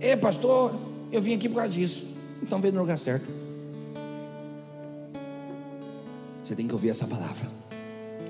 é 0.00 0.16
pastor, 0.16 0.74
eu 1.12 1.22
vim 1.22 1.34
aqui 1.34 1.48
por 1.48 1.56
causa 1.56 1.70
disso. 1.70 2.06
Então 2.42 2.60
veio 2.60 2.74
no 2.74 2.80
lugar 2.80 2.98
certo. 2.98 3.39
Você 6.50 6.56
tem 6.56 6.66
que 6.66 6.74
ouvir 6.74 6.88
essa 6.88 7.06
palavra. 7.06 7.48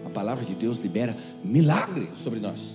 A 0.04 0.10
palavra 0.10 0.44
de 0.44 0.54
Deus 0.54 0.76
libera 0.82 1.16
milagre 1.42 2.06
sobre 2.22 2.38
nós. 2.38 2.74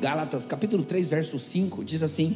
Gálatas 0.00 0.46
capítulo 0.46 0.82
3, 0.84 1.06
verso 1.06 1.38
5 1.38 1.84
diz 1.84 2.02
assim: 2.02 2.34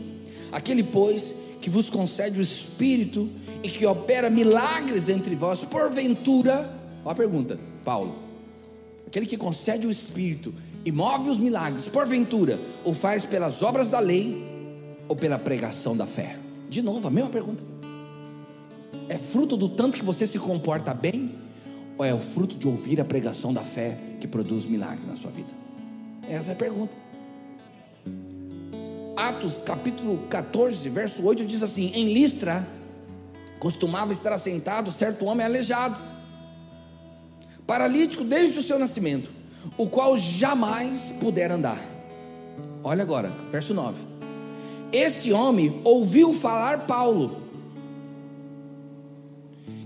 Aquele, 0.53 0.83
pois, 0.83 1.35
que 1.63 1.71
vos 1.71 1.89
concede 1.89 2.39
o 2.39 2.43
Espírito 2.43 3.31
e 3.63 3.71
que 3.71 3.87
opera 3.87 4.29
milagres 4.29 5.09
entre 5.09 5.35
vós, 5.35 5.65
porventura, 5.65 6.71
olha 7.03 7.13
a 7.13 7.15
pergunta, 7.15 7.59
Paulo, 7.83 8.15
aquele 9.07 9.25
que 9.25 9.39
concede 9.39 9.87
o 9.87 9.91
Espírito 9.91 10.53
e 10.85 10.93
move 10.93 11.31
os 11.31 11.39
milagres, 11.39 11.89
porventura, 11.89 12.61
o 12.85 12.93
faz 12.93 13.25
pelas 13.25 13.63
obras 13.63 13.89
da 13.89 14.01
lei 14.01 14.37
ou 15.09 15.17
pela 15.17 15.39
pregação 15.39 15.97
da 15.97 16.05
fé? 16.05 16.39
De 16.69 16.83
novo, 16.83 17.09
a 17.09 17.11
mesma 17.11 17.31
pergunta. 17.31 17.78
É 19.09 19.17
fruto 19.17 19.57
do 19.57 19.69
tanto 19.69 19.97
que 19.97 20.05
você 20.05 20.27
se 20.27 20.39
comporta 20.39 20.93
bem? 20.93 21.35
Ou 21.97 22.05
é 22.05 22.13
o 22.13 22.19
fruto 22.21 22.57
de 22.57 22.69
ouvir 22.69 23.01
a 23.01 23.05
pregação 23.05 23.53
da 23.53 23.63
fé 23.63 23.97
que 24.21 24.29
produz 24.29 24.65
milagre 24.65 25.05
na 25.07 25.17
sua 25.17 25.31
vida? 25.31 25.49
Essa 26.29 26.51
é 26.51 26.53
a 26.53 26.57
pergunta. 26.57 26.95
Atos 29.17 29.63
capítulo 29.65 30.19
14, 30.29 30.89
verso 30.91 31.25
8 31.25 31.45
diz 31.47 31.63
assim: 31.63 31.91
Em 31.95 32.13
Listra 32.13 32.67
costumava 33.59 34.13
estar 34.13 34.33
assentado 34.33 34.93
certo 34.93 35.25
homem 35.25 35.45
aleijado, 35.45 35.97
paralítico 37.67 38.23
desde 38.23 38.59
o 38.59 38.63
seu 38.63 38.79
nascimento, 38.79 39.29
o 39.77 39.89
qual 39.89 40.17
jamais 40.17 41.13
pudera 41.19 41.55
andar. 41.55 41.83
Olha 42.85 43.03
agora, 43.03 43.33
verso 43.51 43.75
9. 43.75 43.97
Esse 44.93 45.33
homem 45.33 45.81
ouviu 45.83 46.33
falar 46.33 46.87
Paulo 46.87 47.48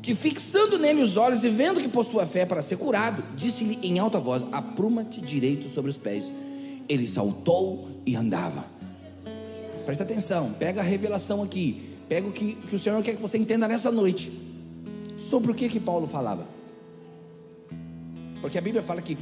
que 0.02 0.16
fixando 0.16 0.78
nele 0.78 1.00
os 1.00 1.16
olhos 1.16 1.44
e 1.44 1.48
vendo 1.48 1.80
que 1.80 1.88
possua 1.88 2.26
fé 2.26 2.44
para 2.44 2.60
ser 2.60 2.76
curado, 2.76 3.22
disse-lhe 3.36 3.78
em 3.86 4.00
alta 4.00 4.18
voz: 4.18 4.42
Apruma-te 4.50 5.20
direito 5.20 5.72
sobre 5.72 5.92
os 5.92 5.96
pés. 5.96 6.30
Ele 6.88 7.06
saltou 7.06 7.88
e 8.04 8.16
andava. 8.16 8.64
Presta 9.86 10.02
atenção, 10.02 10.52
pega 10.58 10.80
a 10.80 10.84
revelação 10.84 11.42
aqui, 11.42 11.94
pega 12.08 12.26
o 12.26 12.32
que, 12.32 12.54
que 12.54 12.74
o 12.74 12.78
Senhor 12.78 13.00
quer 13.02 13.14
que 13.14 13.22
você 13.22 13.38
entenda 13.38 13.68
nessa 13.68 13.92
noite. 13.92 14.32
Sobre 15.16 15.52
o 15.52 15.54
que 15.54 15.68
que 15.68 15.78
Paulo 15.78 16.08
falava? 16.08 16.48
Porque 18.40 18.58
a 18.58 18.60
Bíblia 18.60 18.82
fala 18.82 19.00
que 19.00 19.16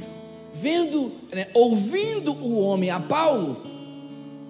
vendo, 0.51 1.11
né, 1.31 1.47
ouvindo 1.53 2.33
o 2.33 2.59
homem 2.59 2.89
a 2.89 2.99
Paulo, 2.99 3.61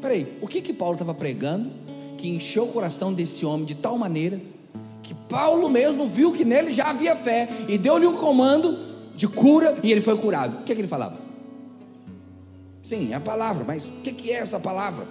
peraí, 0.02 0.38
o 0.42 0.48
que 0.48 0.62
que 0.62 0.72
Paulo 0.72 0.94
estava 0.94 1.14
pregando 1.14 1.70
que 2.18 2.30
encheu 2.30 2.66
o 2.66 2.72
coração 2.72 3.14
desse 3.14 3.46
homem 3.46 3.66
de 3.66 3.76
tal 3.76 3.98
maneira 3.98 4.40
que 5.12 5.16
Paulo 5.28 5.70
mesmo 5.70 6.08
viu 6.08 6.32
que 6.32 6.46
nele 6.46 6.72
já 6.72 6.90
havia 6.90 7.18
fé 7.18 7.50
e 7.68 7.78
deu-lhe 7.78 8.08
um 8.08 8.16
comando 8.16 8.78
de 9.14 9.28
cura 9.28 9.78
e 9.84 9.92
ele 9.92 10.00
foi 10.00 10.18
curado. 10.18 10.60
O 10.60 10.64
que, 10.64 10.72
é 10.72 10.76
que 10.76 10.80
ele 10.80 10.88
falava? 10.88 11.18
Sim, 12.82 13.12
é 13.12 13.16
a 13.16 13.20
palavra, 13.20 13.66
mas 13.66 13.84
o 13.84 13.90
que 14.02 14.32
é 14.32 14.36
essa 14.36 14.58
palavra? 14.58 15.06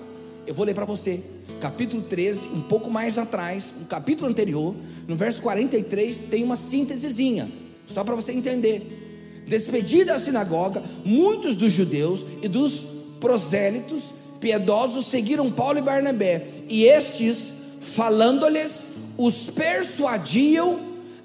Eu 0.47 0.55
vou 0.55 0.65
ler 0.65 0.75
para 0.75 0.87
você. 0.87 1.21
Capítulo 1.61 2.03
13, 2.03 2.49
um 2.49 2.63
pouco 2.63 2.91
mais 2.91 3.19
atrás, 3.19 3.75
um 3.79 3.85
capítulo 3.85 4.31
anterior, 4.31 4.75
no 5.07 5.15
verso 5.15 5.43
43, 5.43 6.17
tem 6.31 6.43
uma 6.43 6.57
síntesezinha, 6.57 7.47
só 7.87 8.03
para 8.03 8.15
você 8.15 8.33
entender. 8.33 9.45
Despedida 9.47 10.15
a 10.15 10.19
sinagoga, 10.19 10.83
muitos 11.05 11.57
dos 11.57 11.71
judeus 11.71 12.25
e 12.41 12.49
dos 12.49 12.87
prosélitos 13.21 14.05
piedosos 14.41 15.09
seguiram 15.09 15.51
Paulo 15.51 15.79
e 15.79 15.83
Barnabé, 15.83 16.47
e 16.71 16.85
estes, 16.85 17.53
falando-lhes, 17.83 18.90
os 19.21 19.51
persuadiam 19.51 20.81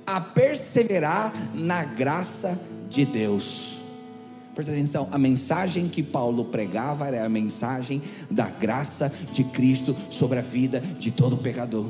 a 0.05 0.19
perseverar 0.19 1.33
na 1.53 1.85
graça 1.85 2.59
de 2.89 3.05
Deus. 3.05 3.77
Presta 4.53 4.73
atenção, 4.73 5.07
a 5.13 5.17
mensagem 5.17 5.87
que 5.87 6.03
Paulo 6.03 6.43
pregava 6.43 7.07
era 7.07 7.25
a 7.25 7.29
mensagem 7.29 8.01
da 8.29 8.49
graça 8.49 9.11
de 9.31 9.45
Cristo 9.45 9.95
sobre 10.09 10.39
a 10.39 10.41
vida 10.41 10.81
de 10.81 11.09
todo 11.09 11.37
pecador. 11.37 11.89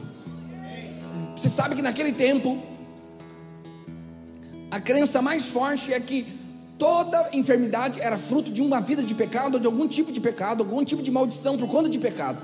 Você 1.36 1.50
sabe 1.50 1.76
que 1.76 1.82
naquele 1.82 2.14
tempo, 2.14 2.62
a 4.70 4.80
crença 4.80 5.24
mais 5.24 5.48
forte 5.48 5.92
é 5.92 6.00
que 6.00 6.28
toda 6.78 7.32
enfermidade 7.34 8.00
era 8.00 8.18
fruto 8.18 8.52
de 8.52 8.62
uma 8.62 8.80
vida 8.80 9.02
de 9.02 9.16
pecado, 9.16 9.60
de 9.60 9.66
algum 9.66 9.88
tipo 9.88 10.12
de 10.12 10.20
pecado, 10.20 10.64
algum 10.64 10.86
tipo 10.86 11.02
de 11.02 11.10
maldição 11.10 11.58
por 11.58 11.68
conta 11.68 11.90
de 11.90 11.98
pecado. 11.98 12.40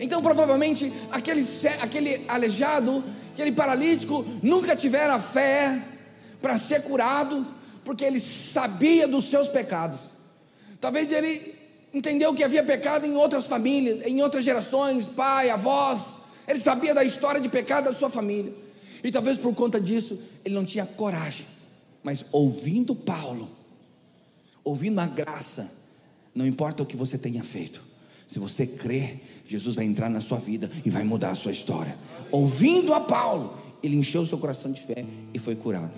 Então, 0.00 0.22
provavelmente, 0.22 0.92
aquele, 1.10 1.44
aquele 1.80 2.24
aleijado, 2.28 3.02
aquele 3.32 3.52
paralítico, 3.52 4.24
nunca 4.42 4.76
tivera 4.76 5.18
fé 5.18 5.82
para 6.40 6.58
ser 6.58 6.82
curado, 6.82 7.46
porque 7.84 8.04
ele 8.04 8.20
sabia 8.20 9.06
dos 9.06 9.24
seus 9.30 9.48
pecados. 9.48 10.00
Talvez 10.80 11.10
ele 11.10 11.54
entendeu 11.92 12.34
que 12.34 12.44
havia 12.44 12.62
pecado 12.62 13.06
em 13.06 13.14
outras 13.16 13.46
famílias, 13.46 14.04
em 14.06 14.22
outras 14.22 14.44
gerações, 14.44 15.06
pai, 15.06 15.50
avós. 15.50 16.16
Ele 16.46 16.60
sabia 16.60 16.94
da 16.94 17.02
história 17.02 17.40
de 17.40 17.48
pecado 17.48 17.84
da 17.84 17.92
sua 17.92 18.10
família. 18.10 18.52
E 19.02 19.10
talvez 19.10 19.38
por 19.38 19.54
conta 19.54 19.80
disso, 19.80 20.18
ele 20.44 20.54
não 20.54 20.64
tinha 20.64 20.84
coragem. 20.84 21.46
Mas 22.02 22.24
ouvindo 22.30 22.94
Paulo, 22.94 23.50
ouvindo 24.62 25.00
a 25.00 25.06
graça, 25.06 25.70
não 26.34 26.46
importa 26.46 26.82
o 26.82 26.86
que 26.86 26.96
você 26.96 27.16
tenha 27.16 27.42
feito, 27.42 27.82
se 28.28 28.38
você 28.38 28.66
crer, 28.66 29.20
Jesus 29.46 29.76
vai 29.76 29.84
entrar 29.84 30.10
na 30.10 30.20
sua 30.20 30.38
vida 30.38 30.68
e 30.84 30.90
vai 30.90 31.04
mudar 31.04 31.30
a 31.30 31.34
sua 31.34 31.52
história. 31.52 31.96
Ouvindo 32.32 32.92
a 32.92 33.00
Paulo, 33.00 33.54
ele 33.82 33.96
encheu 33.96 34.22
o 34.22 34.26
seu 34.26 34.38
coração 34.38 34.72
de 34.72 34.80
fé 34.80 35.04
e 35.32 35.38
foi 35.38 35.54
curado. 35.54 35.92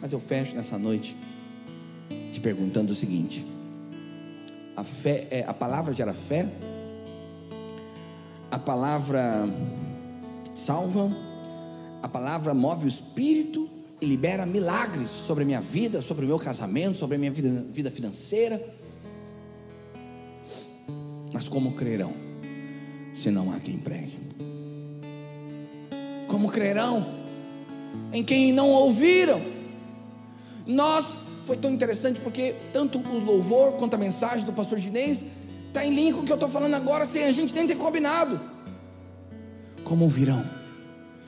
Mas 0.00 0.12
eu 0.12 0.20
fecho 0.20 0.54
nessa 0.54 0.78
noite 0.78 1.16
te 2.32 2.38
perguntando 2.38 2.92
o 2.92 2.94
seguinte: 2.94 3.44
a 4.76 4.84
fé 4.84 5.26
é 5.30 5.44
a 5.44 5.52
palavra 5.52 5.92
gera 5.92 6.14
fé? 6.14 6.48
A 8.50 8.58
palavra 8.58 9.48
salva? 10.54 11.10
A 12.00 12.08
palavra 12.08 12.54
move 12.54 12.84
o 12.84 12.88
espírito 12.88 13.68
e 14.00 14.06
libera 14.06 14.46
milagres 14.46 15.08
sobre 15.08 15.42
a 15.42 15.46
minha 15.46 15.60
vida, 15.60 16.00
sobre 16.00 16.24
o 16.24 16.28
meu 16.28 16.38
casamento, 16.38 16.98
sobre 16.98 17.16
a 17.16 17.18
minha 17.18 17.32
vida, 17.32 17.66
vida 17.72 17.90
financeira. 17.90 18.62
Mas 21.32 21.48
como 21.48 21.72
crerão 21.72 22.23
se 23.14 23.30
não 23.30 23.52
há 23.52 23.60
quem 23.60 23.78
pregue? 23.78 24.18
Como 26.28 26.50
crerão 26.50 27.24
em 28.12 28.24
quem 28.24 28.52
não 28.52 28.68
ouviram? 28.70 29.40
Nós, 30.66 31.16
foi 31.46 31.56
tão 31.56 31.72
interessante 31.72 32.20
porque 32.20 32.54
tanto 32.72 32.98
o 32.98 33.18
louvor 33.18 33.72
quanto 33.74 33.94
a 33.94 33.98
mensagem 33.98 34.44
do 34.44 34.52
pastor 34.52 34.78
Ginês 34.78 35.24
está 35.68 35.84
em 35.84 35.94
linha 35.94 36.12
com 36.12 36.20
o 36.20 36.24
que 36.24 36.32
eu 36.32 36.36
estou 36.36 36.48
falando 36.48 36.74
agora, 36.74 37.06
sem 37.06 37.24
a 37.24 37.32
gente 37.32 37.54
nem 37.54 37.66
ter 37.66 37.76
combinado. 37.76 38.40
Como 39.84 40.08
virão, 40.08 40.44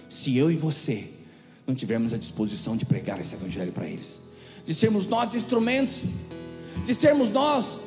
se 0.08 0.36
eu 0.36 0.50
e 0.50 0.56
você 0.56 1.08
não 1.66 1.74
tivermos 1.74 2.12
a 2.12 2.16
disposição 2.16 2.76
de 2.76 2.84
pregar 2.84 3.20
esse 3.20 3.34
evangelho 3.34 3.72
para 3.72 3.86
eles, 3.86 4.20
de 4.64 4.74
sermos 4.74 5.06
nós 5.06 5.34
instrumentos, 5.34 6.02
de 6.84 6.94
sermos 6.94 7.30
nós 7.30 7.86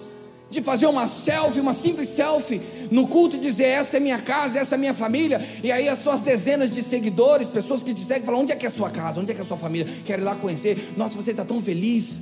de 0.50 0.62
fazer 0.62 0.88
uma 0.88 1.08
selfie, 1.08 1.60
uma 1.60 1.74
simples 1.74 2.10
selfie 2.10 2.62
no 2.91 3.08
culto 3.08 3.36
e 3.36 3.39
dizer: 3.39 3.65
essa 3.65 3.97
é 3.97 3.99
minha 3.99 4.19
casa, 4.19 4.60
essa 4.60 4.75
é 4.75 4.78
minha 4.78 4.93
família. 4.93 5.41
E 5.63 5.71
aí 5.71 5.88
as 5.88 5.99
suas 5.99 6.21
dezenas 6.21 6.73
de 6.73 6.82
seguidores, 6.82 7.49
pessoas 7.49 7.84
que 7.84 7.93
te 7.93 8.02
seguem, 8.02 8.23
falam: 8.23 8.41
onde 8.41 8.52
é 8.52 8.56
que 8.56 8.65
é 8.65 8.69
a 8.69 8.71
sua 8.71 8.89
casa? 8.89 9.19
Onde 9.19 9.32
é 9.32 9.36
que 9.36 9.41
é 9.41 9.43
a 9.43 9.47
sua 9.47 9.58
família? 9.58 9.88
Quero 10.06 10.21
ir 10.21 10.25
lá 10.25 10.36
conhecer. 10.36 10.93
Nossa, 10.97 11.15
você 11.15 11.32
está 11.32 11.45
tão 11.45 11.62
feliz. 11.62 12.19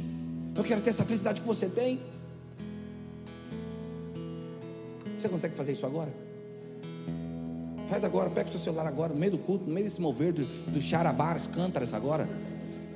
Eu 0.56 0.64
quero 0.64 0.82
ter 0.82 0.90
essa 0.90 1.06
felicidade 1.06 1.42
que 1.42 1.48
você 1.48 1.68
tem. 1.68 2.00
Você 5.18 5.30
consegue 5.30 5.56
fazer 5.56 5.74
isso 5.74 5.86
agora? 5.86 6.12
Faz 7.90 8.04
agora, 8.04 8.30
pega 8.30 8.50
o 8.50 8.52
seu 8.52 8.60
celular 8.60 8.86
agora, 8.86 9.14
no 9.14 9.20
meio 9.20 9.32
do 9.32 9.38
culto, 9.38 9.66
no 9.66 9.74
meio 9.74 9.86
desse 9.86 10.02
mover 10.02 10.34
do, 10.34 10.44
do 10.72 10.82
charabaras, 10.82 11.48
cântaras 11.48 11.94
agora. 11.94 12.28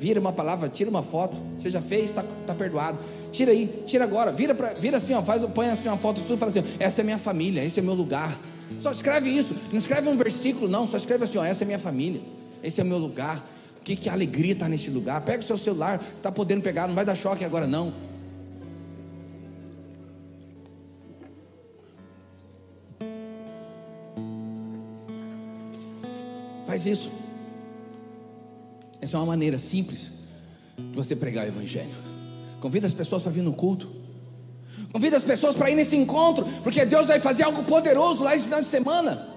Vira 0.02 0.20
uma 0.20 0.34
palavra, 0.34 0.68
tira 0.68 0.90
uma 0.90 1.04
foto. 1.04 1.38
Você 1.60 1.70
já 1.70 1.80
fez, 1.80 2.06
está 2.06 2.24
tá 2.48 2.56
perdoado. 2.56 2.98
Tira 3.32 3.52
aí, 3.52 3.84
tira 3.86 4.04
agora. 4.04 4.32
Vira, 4.32 4.56
pra, 4.56 4.74
vira 4.74 4.98
assim, 4.98 5.14
ó, 5.14 5.22
faz, 5.22 5.46
põe 5.54 5.70
assim 5.70 5.90
uma 5.90 5.98
foto 5.98 6.20
sua 6.22 6.36
e 6.36 6.40
fala 6.40 6.50
assim: 6.50 6.64
essa 6.80 7.02
é 7.02 7.04
minha 7.04 7.20
família, 7.20 7.64
esse 7.64 7.80
é 7.80 7.84
meu 7.84 7.94
lugar. 7.94 8.36
Só 8.80 8.90
escreve 8.92 9.30
isso. 9.30 9.56
Não 9.72 9.78
escreve 9.78 10.10
um 10.10 10.18
versículo, 10.18 10.68
não. 10.68 10.88
Só 10.88 10.98
escreve 10.98 11.26
assim: 11.26 11.38
ó, 11.38 11.46
essa 11.46 11.64
é 11.64 11.68
minha 11.68 11.78
família, 11.78 12.20
esse 12.64 12.82
é 12.82 12.84
meu 12.84 12.98
lugar. 12.98 13.48
Que, 13.84 13.96
que 13.96 14.10
alegria 14.10 14.54
está 14.54 14.68
nesse 14.68 14.90
lugar. 14.90 15.22
Pega 15.22 15.42
o 15.42 15.44
seu 15.44 15.56
celular, 15.56 16.04
está 16.18 16.32
podendo 16.32 16.64
pegar, 16.64 16.88
não 16.88 16.96
vai 16.96 17.06
dar 17.06 17.14
choque 17.14 17.46
agora 17.46 17.68
não. 17.68 17.94
Faz 26.66 26.88
isso. 26.88 27.12
Essa 29.02 29.18
é 29.18 29.20
uma 29.20 29.26
maneira 29.26 29.58
simples 29.58 30.12
de 30.78 30.96
você 30.96 31.16
pregar 31.16 31.46
o 31.46 31.48
Evangelho. 31.48 31.90
Convida 32.60 32.86
as 32.86 32.94
pessoas 32.94 33.24
para 33.24 33.32
vir 33.32 33.42
no 33.42 33.54
culto. 33.54 33.90
Convida 34.94 35.18
as 35.18 35.24
pessoas 35.24 35.56
para 35.56 35.72
ir 35.72 35.76
nesse 35.76 35.96
encontro, 35.96 36.46
porque 36.64 36.86
Deus 36.86 37.08
vai 37.08 37.20
fazer 37.20 37.44
algo 37.44 37.64
poderoso 37.64 38.24
lá 38.24 38.36
esse 38.36 38.46
final 38.46 38.62
de 38.62 38.68
semana. 38.68 39.28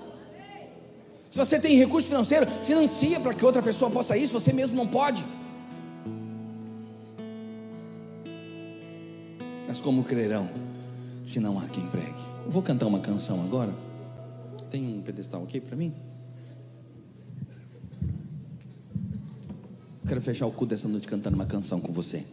Se 1.30 1.38
você 1.38 1.58
tem 1.58 1.76
recurso 1.76 2.08
financeiro, 2.08 2.46
financia 2.64 3.18
para 3.18 3.32
que 3.34 3.44
outra 3.44 3.62
pessoa 3.62 3.90
possa 3.90 4.16
ir, 4.16 4.26
se 4.26 4.32
você 4.32 4.52
mesmo 4.52 4.76
não 4.76 4.86
pode. 4.86 5.24
Mas 9.66 9.80
como 9.80 10.04
crerão, 10.04 10.48
se 11.26 11.40
não 11.40 11.58
há 11.58 11.66
quem 11.66 11.86
pregue? 11.88 12.14
Eu 12.44 12.52
vou 12.52 12.62
cantar 12.62 12.86
uma 12.86 13.00
canção 13.00 13.42
agora. 13.42 13.72
Tem 14.70 14.86
um 14.86 15.02
pedestal 15.02 15.42
aqui 15.42 15.60
para 15.60 15.76
mim? 15.76 15.94
Quero 20.06 20.20
fechar 20.20 20.46
o 20.46 20.50
culto 20.50 20.74
dessa 20.74 20.86
noite 20.86 21.08
cantando 21.08 21.34
uma 21.34 21.46
canção 21.46 21.80
com 21.80 21.92
você. 21.92 22.24